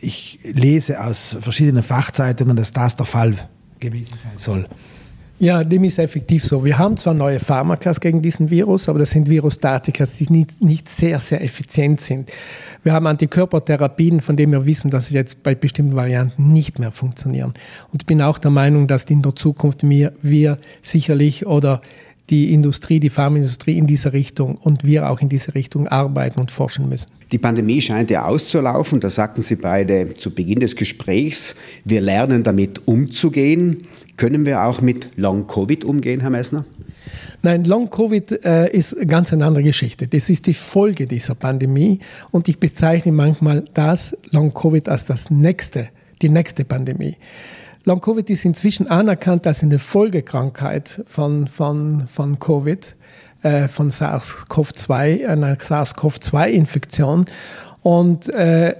ich 0.00 0.40
lese 0.42 1.00
aus 1.00 1.38
verschiedenen 1.40 1.84
Fachzeitungen, 1.84 2.56
dass 2.56 2.72
das 2.72 2.96
der 2.96 3.06
Fall 3.06 3.36
gewesen 3.78 4.16
sein 4.20 4.32
soll. 4.36 4.66
Ja, 5.40 5.64
dem 5.64 5.82
ist 5.82 5.98
effektiv 5.98 6.44
so. 6.44 6.64
Wir 6.64 6.78
haben 6.78 6.96
zwar 6.96 7.12
neue 7.12 7.40
Pharmakas 7.40 8.00
gegen 8.00 8.22
diesen 8.22 8.50
Virus, 8.50 8.88
aber 8.88 9.00
das 9.00 9.10
sind 9.10 9.28
Virustatika, 9.28 10.04
die 10.18 10.30
nicht, 10.30 10.60
nicht 10.62 10.88
sehr, 10.88 11.18
sehr 11.18 11.42
effizient 11.42 12.00
sind. 12.00 12.30
Wir 12.84 12.92
haben 12.92 13.06
Antikörpertherapien, 13.06 14.20
von 14.20 14.36
denen 14.36 14.52
wir 14.52 14.64
wissen, 14.64 14.90
dass 14.90 15.06
sie 15.06 15.14
jetzt 15.14 15.42
bei 15.42 15.54
bestimmten 15.54 15.96
Varianten 15.96 16.52
nicht 16.52 16.78
mehr 16.78 16.92
funktionieren. 16.92 17.54
Und 17.92 18.02
ich 18.02 18.06
bin 18.06 18.22
auch 18.22 18.38
der 18.38 18.52
Meinung, 18.52 18.86
dass 18.86 19.04
in 19.04 19.22
der 19.22 19.34
Zukunft 19.34 19.88
wir, 19.88 20.12
wir 20.22 20.58
sicherlich 20.82 21.46
oder 21.46 21.80
die 22.30 22.54
Industrie, 22.54 23.00
die 23.00 23.10
Pharmaindustrie 23.10 23.76
in 23.76 23.86
dieser 23.86 24.12
Richtung 24.12 24.56
und 24.56 24.84
wir 24.84 25.10
auch 25.10 25.20
in 25.20 25.28
diese 25.28 25.54
Richtung 25.54 25.88
arbeiten 25.88 26.40
und 26.40 26.50
forschen 26.50 26.88
müssen. 26.88 27.10
Die 27.32 27.38
Pandemie 27.38 27.82
scheint 27.82 28.10
ja 28.10 28.24
auszulaufen, 28.24 29.00
da 29.00 29.10
sagten 29.10 29.42
Sie 29.42 29.56
beide 29.56 30.14
zu 30.14 30.30
Beginn 30.30 30.60
des 30.60 30.76
Gesprächs, 30.76 31.54
wir 31.84 32.00
lernen 32.00 32.44
damit 32.44 32.86
umzugehen. 32.86 33.78
Können 34.16 34.46
wir 34.46 34.62
auch 34.62 34.80
mit 34.80 35.16
Long-Covid 35.16 35.84
umgehen, 35.84 36.20
Herr 36.20 36.30
Messner? 36.30 36.64
Nein, 37.42 37.64
Long-Covid 37.64 38.44
äh, 38.44 38.70
ist 38.70 38.96
ganz 39.08 39.32
eine 39.32 39.44
andere 39.44 39.64
Geschichte. 39.64 40.06
Das 40.06 40.30
ist 40.30 40.46
die 40.46 40.54
Folge 40.54 41.06
dieser 41.06 41.34
Pandemie 41.34 41.98
und 42.30 42.48
ich 42.48 42.58
bezeichne 42.58 43.12
manchmal 43.12 43.64
das 43.74 44.16
Long-Covid 44.30 44.88
als 44.88 45.06
das 45.06 45.30
nächste, 45.30 45.88
die 46.22 46.28
nächste 46.28 46.64
Pandemie. 46.64 47.16
Long-Covid 47.84 48.30
ist 48.30 48.46
inzwischen 48.46 48.86
anerkannt 48.86 49.46
als 49.46 49.62
eine 49.62 49.78
Folgekrankheit 49.78 51.02
von, 51.06 51.48
von, 51.48 52.08
von 52.08 52.38
Covid, 52.38 52.96
äh, 53.42 53.68
von 53.68 53.90
SARS-CoV-2, 53.90 55.26
einer 55.26 55.56
SARS-CoV-2-Infektion. 55.56 57.26
Und 57.82 58.30
äh, 58.30 58.74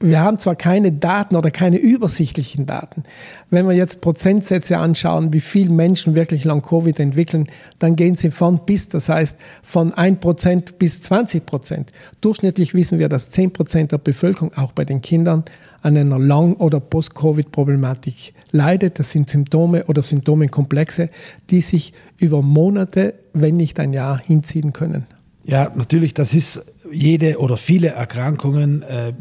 wir 0.00 0.20
haben 0.20 0.38
zwar 0.38 0.54
keine 0.54 0.92
Daten 0.92 1.34
oder 1.34 1.50
keine 1.50 1.78
übersichtlichen 1.78 2.66
Daten. 2.66 3.02
Wenn 3.50 3.66
wir 3.66 3.74
jetzt 3.74 4.00
Prozentsätze 4.00 4.78
anschauen, 4.78 5.32
wie 5.32 5.40
viele 5.40 5.70
Menschen 5.70 6.14
wirklich 6.14 6.44
Long-Covid 6.44 7.00
entwickeln, 7.00 7.48
dann 7.78 7.96
gehen 7.96 8.14
sie 8.14 8.30
von 8.30 8.60
bis, 8.64 8.88
das 8.88 9.08
heißt 9.08 9.38
von 9.62 9.92
1% 9.92 10.74
bis 10.78 11.00
20%. 11.00 11.86
Durchschnittlich 12.20 12.74
wissen 12.74 12.98
wir, 12.98 13.08
dass 13.08 13.32
10% 13.32 13.88
der 13.88 13.98
Bevölkerung, 13.98 14.52
auch 14.54 14.72
bei 14.72 14.84
den 14.84 15.00
Kindern, 15.00 15.44
an 15.80 15.96
einer 15.96 16.18
Long- 16.18 16.56
oder 16.56 16.80
Post-Covid-Problematik 16.80 18.34
leidet. 18.50 18.98
Das 18.98 19.10
sind 19.10 19.30
Symptome 19.30 19.84
oder 19.86 20.02
Symptomenkomplexe, 20.02 21.08
die 21.50 21.60
sich 21.60 21.92
über 22.18 22.42
Monate, 22.42 23.14
wenn 23.32 23.56
nicht 23.56 23.78
ein 23.80 23.92
Jahr 23.92 24.20
hinziehen 24.24 24.72
können. 24.72 25.06
Ja, 25.44 25.72
natürlich, 25.74 26.14
das 26.14 26.34
ist 26.34 26.64
jede 26.92 27.38
oder 27.38 27.56
viele 27.56 27.88
Erkrankungen 27.88 28.82
äh, 28.82 29.12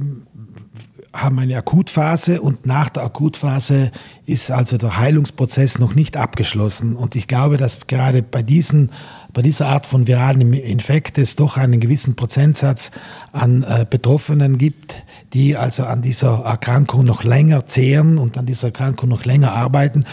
haben 1.17 1.39
eine 1.39 1.57
Akutphase 1.57 2.41
und 2.41 2.65
nach 2.65 2.89
der 2.89 3.03
Akutphase 3.03 3.91
ist 4.25 4.51
also 4.51 4.77
der 4.77 4.97
Heilungsprozess 4.97 5.79
noch 5.79 5.95
nicht 5.95 6.15
abgeschlossen. 6.15 6.95
Und 6.95 7.15
ich 7.15 7.27
glaube, 7.27 7.57
dass 7.57 7.87
gerade 7.87 8.21
bei, 8.21 8.43
diesen, 8.43 8.91
bei 9.33 9.41
dieser 9.41 9.67
Art 9.67 9.87
von 9.87 10.05
viralen 10.05 10.53
Infekt 10.53 11.17
es 11.17 11.35
doch 11.35 11.57
einen 11.57 11.79
gewissen 11.79 12.15
Prozentsatz 12.15 12.91
an 13.31 13.63
äh, 13.63 13.85
Betroffenen 13.89 14.57
gibt, 14.57 15.03
die 15.33 15.57
also 15.57 15.85
an 15.85 16.01
dieser 16.01 16.43
Erkrankung 16.45 17.03
noch 17.03 17.23
länger 17.23 17.65
zehren 17.65 18.19
und 18.19 18.37
an 18.37 18.45
dieser 18.45 18.67
Erkrankung 18.67 19.09
noch 19.09 19.25
länger 19.25 19.53
arbeiten. 19.53 20.05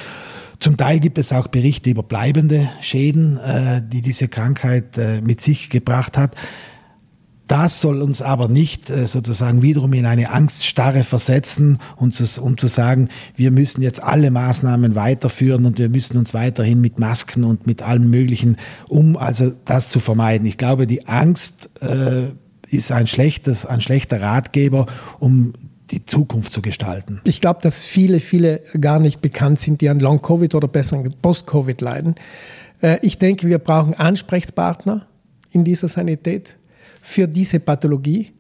Zum 0.59 0.79
Teil 0.79 1.01
gibt 1.01 1.19
es 1.19 1.33
auch 1.33 1.49
Berichte 1.49 1.91
über 1.91 2.03
bleibende 2.03 2.71
Schäden, 2.81 3.37
äh, 3.37 3.83
die 3.87 4.01
diese 4.01 4.29
Krankheit 4.29 4.97
äh, 4.97 5.21
mit 5.21 5.43
sich 5.43 5.69
gebracht 5.69 6.17
hat. 6.17 6.35
Das 7.47 7.83
soll 7.83 8.01
uns 8.01 8.23
aber 8.23 8.49
nicht 8.49 8.89
äh, 8.89 9.07
sozusagen 9.07 9.61
wiederum 9.61 9.93
in 9.93 10.07
eine 10.07 10.31
Angststarre 10.31 11.05
versetzen, 11.05 11.79
um 11.97 12.11
zu, 12.11 12.41
um 12.41 12.57
zu 12.57 12.69
sagen, 12.69 13.09
wir 13.37 13.51
müssen 13.51 13.83
jetzt 13.83 14.03
alle 14.03 14.31
Maßnahmen 14.31 14.95
weiterführen 14.95 15.67
und 15.67 15.79
wir 15.79 15.91
müssen 15.91 16.17
uns 16.17 16.33
weiterhin 16.33 16.81
mit 16.81 16.99
Masken 16.99 17.45
und 17.45 17.67
mit 17.67 17.83
allem 17.83 18.09
Möglichen, 18.09 18.57
um 18.89 19.17
also 19.17 19.53
das 19.67 19.91
zu 19.91 20.01
vermeiden. 20.01 20.47
Ich 20.47 20.57
glaube, 20.57 20.87
die 20.87 21.07
Angst 21.07 21.69
äh, 21.81 22.29
ist 22.71 22.91
ein, 22.93 23.07
schlechtes, 23.07 23.67
ein 23.67 23.83
schlechter 23.83 24.23
Ratgeber, 24.23 24.87
um 25.19 25.53
die 25.91 26.05
Zukunft 26.07 26.51
zu 26.51 26.63
gestalten. 26.63 27.21
Ich 27.25 27.43
glaube, 27.43 27.61
dass 27.63 27.85
viele, 27.85 28.21
viele 28.21 28.63
gar 28.81 28.99
nicht 28.99 29.21
bekannt 29.21 29.61
sind, 29.61 29.83
die 29.83 29.91
an 29.91 30.01
Long-Covid 30.01 30.55
oder 30.55 30.69
besser 30.69 30.97
an 30.97 31.15
Post-Covid 31.21 31.81
leiden. 31.83 32.15
Äh, 32.81 32.99
ich 33.03 33.19
denke, 33.19 33.49
wir 33.49 33.59
brauchen 33.59 33.93
Ansprechpartner 33.93 35.07
in 35.51 35.63
dieser 35.65 35.89
Sanität 35.89 36.57
für 37.05 37.29
diese 37.29 37.61
Pathologie. 37.61 38.33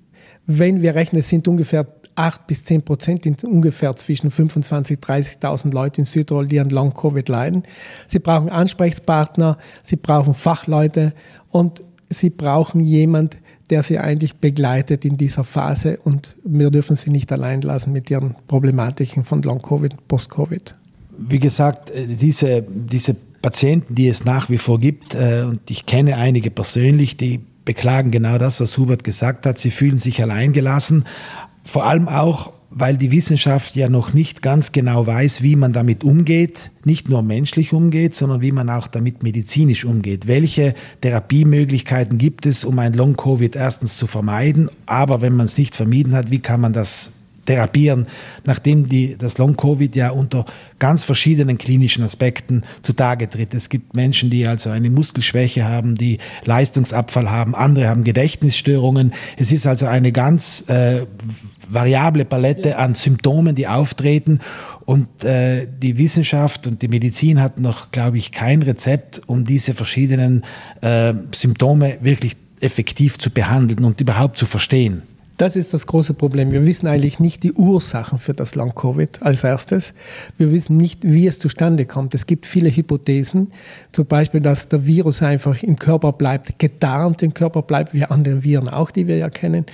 Wenn 0.46 0.80
wir 0.80 0.94
rechnen, 0.94 1.20
es 1.20 1.28
sind 1.28 1.46
ungefähr 1.46 1.86
8 2.16 2.46
bis 2.46 2.64
10 2.64 2.82
Prozent, 2.82 3.24
sind 3.24 3.44
ungefähr 3.44 3.94
zwischen 3.94 4.30
25.000 4.30 4.98
30.000 4.98 5.72
Leute 5.72 6.00
in 6.00 6.04
Südtirol, 6.04 6.48
die 6.48 6.58
an 6.58 6.70
Long-Covid 6.70 7.28
leiden. 7.28 7.64
Sie 8.06 8.20
brauchen 8.20 8.48
Ansprechpartner, 8.48 9.58
sie 9.82 9.96
brauchen 9.96 10.32
Fachleute 10.32 11.12
und 11.50 11.82
sie 12.08 12.30
brauchen 12.30 12.80
jemand, 12.80 13.36
der 13.68 13.82
sie 13.82 13.98
eigentlich 13.98 14.36
begleitet 14.36 15.04
in 15.04 15.18
dieser 15.18 15.44
Phase 15.44 15.98
und 16.02 16.36
wir 16.42 16.70
dürfen 16.70 16.96
sie 16.96 17.10
nicht 17.10 17.30
allein 17.32 17.60
lassen 17.60 17.92
mit 17.92 18.10
ihren 18.10 18.34
Problematiken 18.48 19.24
von 19.24 19.42
Long-Covid, 19.42 20.08
Post-Covid. 20.08 20.74
Wie 21.18 21.38
gesagt, 21.38 21.90
äh, 21.90 22.06
diese, 22.06 22.62
diese 22.62 23.14
Patienten, 23.42 23.94
die 23.94 24.08
es 24.08 24.24
nach 24.24 24.48
wie 24.48 24.58
vor 24.58 24.80
gibt, 24.80 25.14
äh, 25.14 25.42
und 25.42 25.60
ich 25.70 25.84
kenne 25.84 26.16
einige 26.16 26.50
persönlich, 26.50 27.18
die 27.18 27.40
beklagen 27.64 28.10
genau 28.10 28.38
das, 28.38 28.60
was 28.60 28.76
Hubert 28.78 29.04
gesagt 29.04 29.46
hat. 29.46 29.58
Sie 29.58 29.70
fühlen 29.70 29.98
sich 29.98 30.22
alleingelassen, 30.22 31.04
vor 31.64 31.86
allem 31.86 32.08
auch, 32.08 32.52
weil 32.70 32.96
die 32.96 33.12
Wissenschaft 33.12 33.76
ja 33.76 33.88
noch 33.88 34.12
nicht 34.12 34.42
ganz 34.42 34.72
genau 34.72 35.06
weiß, 35.06 35.42
wie 35.42 35.54
man 35.54 35.72
damit 35.72 36.02
umgeht, 36.02 36.72
nicht 36.84 37.08
nur 37.08 37.22
menschlich 37.22 37.72
umgeht, 37.72 38.16
sondern 38.16 38.42
wie 38.42 38.52
man 38.52 38.68
auch 38.68 38.88
damit 38.88 39.22
medizinisch 39.22 39.84
umgeht. 39.84 40.26
Welche 40.26 40.74
Therapiemöglichkeiten 41.00 42.18
gibt 42.18 42.46
es, 42.46 42.64
um 42.64 42.78
ein 42.80 42.92
Long-Covid 42.92 43.54
erstens 43.54 43.96
zu 43.96 44.06
vermeiden, 44.06 44.70
aber 44.86 45.22
wenn 45.22 45.36
man 45.36 45.46
es 45.46 45.56
nicht 45.56 45.76
vermieden 45.76 46.14
hat, 46.14 46.30
wie 46.30 46.40
kann 46.40 46.60
man 46.60 46.72
das 46.72 47.12
therapieren, 47.44 48.06
nachdem 48.44 48.88
die, 48.88 49.16
das 49.16 49.38
Long-Covid 49.38 49.94
ja 49.96 50.10
unter 50.10 50.44
ganz 50.78 51.04
verschiedenen 51.04 51.58
klinischen 51.58 52.04
Aspekten 52.04 52.62
zutage 52.82 53.28
tritt. 53.28 53.54
Es 53.54 53.68
gibt 53.68 53.94
Menschen, 53.94 54.30
die 54.30 54.46
also 54.46 54.70
eine 54.70 54.90
Muskelschwäche 54.90 55.64
haben, 55.64 55.94
die 55.94 56.18
Leistungsabfall 56.44 57.30
haben, 57.30 57.54
andere 57.54 57.88
haben 57.88 58.04
Gedächtnisstörungen. 58.04 59.12
Es 59.36 59.52
ist 59.52 59.66
also 59.66 59.86
eine 59.86 60.12
ganz 60.12 60.64
äh, 60.68 61.06
variable 61.68 62.24
Palette 62.24 62.78
an 62.78 62.94
Symptomen, 62.94 63.54
die 63.54 63.68
auftreten. 63.68 64.40
Und 64.84 65.24
äh, 65.24 65.66
die 65.66 65.98
Wissenschaft 65.98 66.66
und 66.66 66.82
die 66.82 66.88
Medizin 66.88 67.40
hat 67.40 67.58
noch, 67.58 67.90
glaube 67.90 68.18
ich, 68.18 68.32
kein 68.32 68.62
Rezept, 68.62 69.22
um 69.26 69.44
diese 69.44 69.74
verschiedenen 69.74 70.44
äh, 70.80 71.14
Symptome 71.32 71.98
wirklich 72.02 72.36
effektiv 72.60 73.18
zu 73.18 73.30
behandeln 73.30 73.84
und 73.84 74.00
überhaupt 74.00 74.38
zu 74.38 74.46
verstehen. 74.46 75.02
Das 75.36 75.56
ist 75.56 75.74
das 75.74 75.88
große 75.88 76.14
Problem. 76.14 76.52
Wir 76.52 76.64
wissen 76.64 76.86
eigentlich 76.86 77.18
nicht 77.18 77.42
die 77.42 77.52
Ursachen 77.52 78.18
für 78.18 78.34
das 78.34 78.54
Long-Covid 78.54 79.22
als 79.22 79.42
erstes. 79.42 79.92
Wir 80.38 80.52
wissen 80.52 80.76
nicht, 80.76 81.02
wie 81.02 81.26
es 81.26 81.40
zustande 81.40 81.86
kommt. 81.86 82.14
Es 82.14 82.26
gibt 82.26 82.46
viele 82.46 82.70
Hypothesen, 82.70 83.50
zum 83.90 84.06
Beispiel, 84.06 84.40
dass 84.40 84.68
der 84.68 84.86
Virus 84.86 85.22
einfach 85.22 85.60
im 85.64 85.76
Körper 85.76 86.12
bleibt, 86.12 86.58
getarnt 86.60 87.22
im 87.24 87.34
Körper 87.34 87.62
bleibt, 87.62 87.94
wie 87.94 88.04
andere 88.04 88.44
Viren 88.44 88.68
auch, 88.68 88.92
die 88.92 89.08
wir 89.08 89.16
ja 89.16 89.28
kennen 89.28 89.66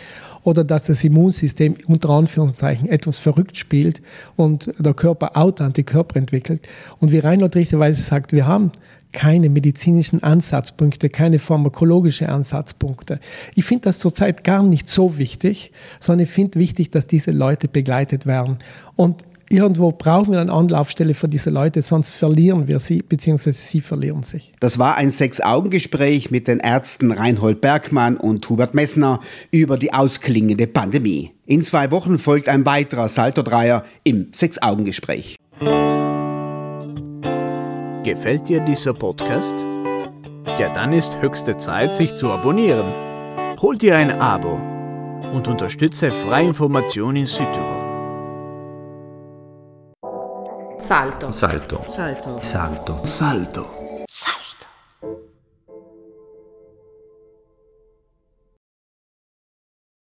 oder 0.43 0.65
dass 0.65 0.85
das 0.85 1.05
Immunsystem 1.05 1.77
unter 1.87 2.11
Anführungszeichen 2.11 2.89
etwas 2.89 3.19
verrückt 3.19 3.59
spielt 3.59 4.01
und 4.37 4.71
der 4.79 4.95
Körper 4.95 5.37
Autoantikörper 5.37 6.17
entwickelt. 6.17 6.67
Und 6.99 7.13
wie 7.13 7.19
Reinhold 7.19 7.57
richtigerweise 7.57 8.01
sagt, 8.01 8.33
wir 8.33 8.47
haben 8.47 8.73
keine 9.13 9.49
medizinischen 9.49 10.23
Ansatzpunkte, 10.23 11.09
keine 11.09 11.39
pharmakologische 11.39 12.29
Ansatzpunkte. 12.29 13.21
Ich 13.55 13.65
finde 13.65 13.85
das 13.85 13.99
zurzeit 13.99 14.45
gar 14.45 14.63
nicht 14.63 14.89
so 14.89 15.19
wichtig, 15.19 15.73
sondern 15.99 16.27
ich 16.27 16.33
finde 16.33 16.59
wichtig, 16.59 16.91
dass 16.91 17.07
diese 17.07 17.31
Leute 17.31 17.69
begleitet 17.69 18.27
werden. 18.27 18.59
Und 18.97 19.25
irgendwo 19.51 19.91
brauchen 19.93 20.33
wir 20.33 20.41
eine 20.41 20.53
Anlaufstelle 20.53 21.15
für 21.15 21.29
diese 21.29 21.51
Leute, 21.51 21.83
sonst 21.83 22.11
verlieren 22.11 22.69
wir 22.69 22.79
sie, 22.79 23.03
beziehungsweise 23.03 23.61
sie 23.61 23.81
verlieren 23.81 24.23
sich. 24.23 24.53
Das 24.61 24.79
war 24.79 24.97
ein 24.97 25.11
Sechs-Augen-Gespräch 25.11 26.31
mit 26.31 26.47
den 26.47 26.61
Ärzten 26.61 27.11
Reinhold 27.11 27.61
Bergmann 27.61 28.17
und 28.17 28.49
Hubert 28.49 28.75
Messner 28.75 29.21
über 29.51 29.77
die 29.77 29.93
ausklingende 29.93 30.67
Pandemie. 30.67 31.33
In 31.47 31.63
zwei 31.63 31.91
Wochen 31.91 32.19
folgt 32.19 32.49
ein 32.49 32.65
weiterer 32.65 33.09
Salto-Dreier 33.09 33.85
im 34.05 34.29
Sechs-Augen-Gespräch. 34.33 35.40
Gefällt 38.03 38.49
dir 38.49 38.61
dieser 38.61 38.95
Podcast? 38.95 39.55
Ja, 40.59 40.73
dann 40.73 40.95
ist 40.95 41.21
höchste 41.21 41.59
Zeit, 41.59 41.95
sich 41.95 42.15
zu 42.17 42.31
abonnieren. 42.31 42.87
Hol 43.61 43.77
dir 43.77 43.97
ein 43.97 44.11
Abo 44.19 44.59
und 45.35 45.47
unterstütze 45.47 46.11
Freie 46.11 46.47
Information 46.47 47.17
in 47.17 47.27
Südtirol. 47.27 47.81
Salto. 50.79 51.31
Salto. 51.31 51.85
Salto. 51.87 52.39
Salto. 52.41 52.41
Salto. 52.43 53.01
Salto. 53.05 53.67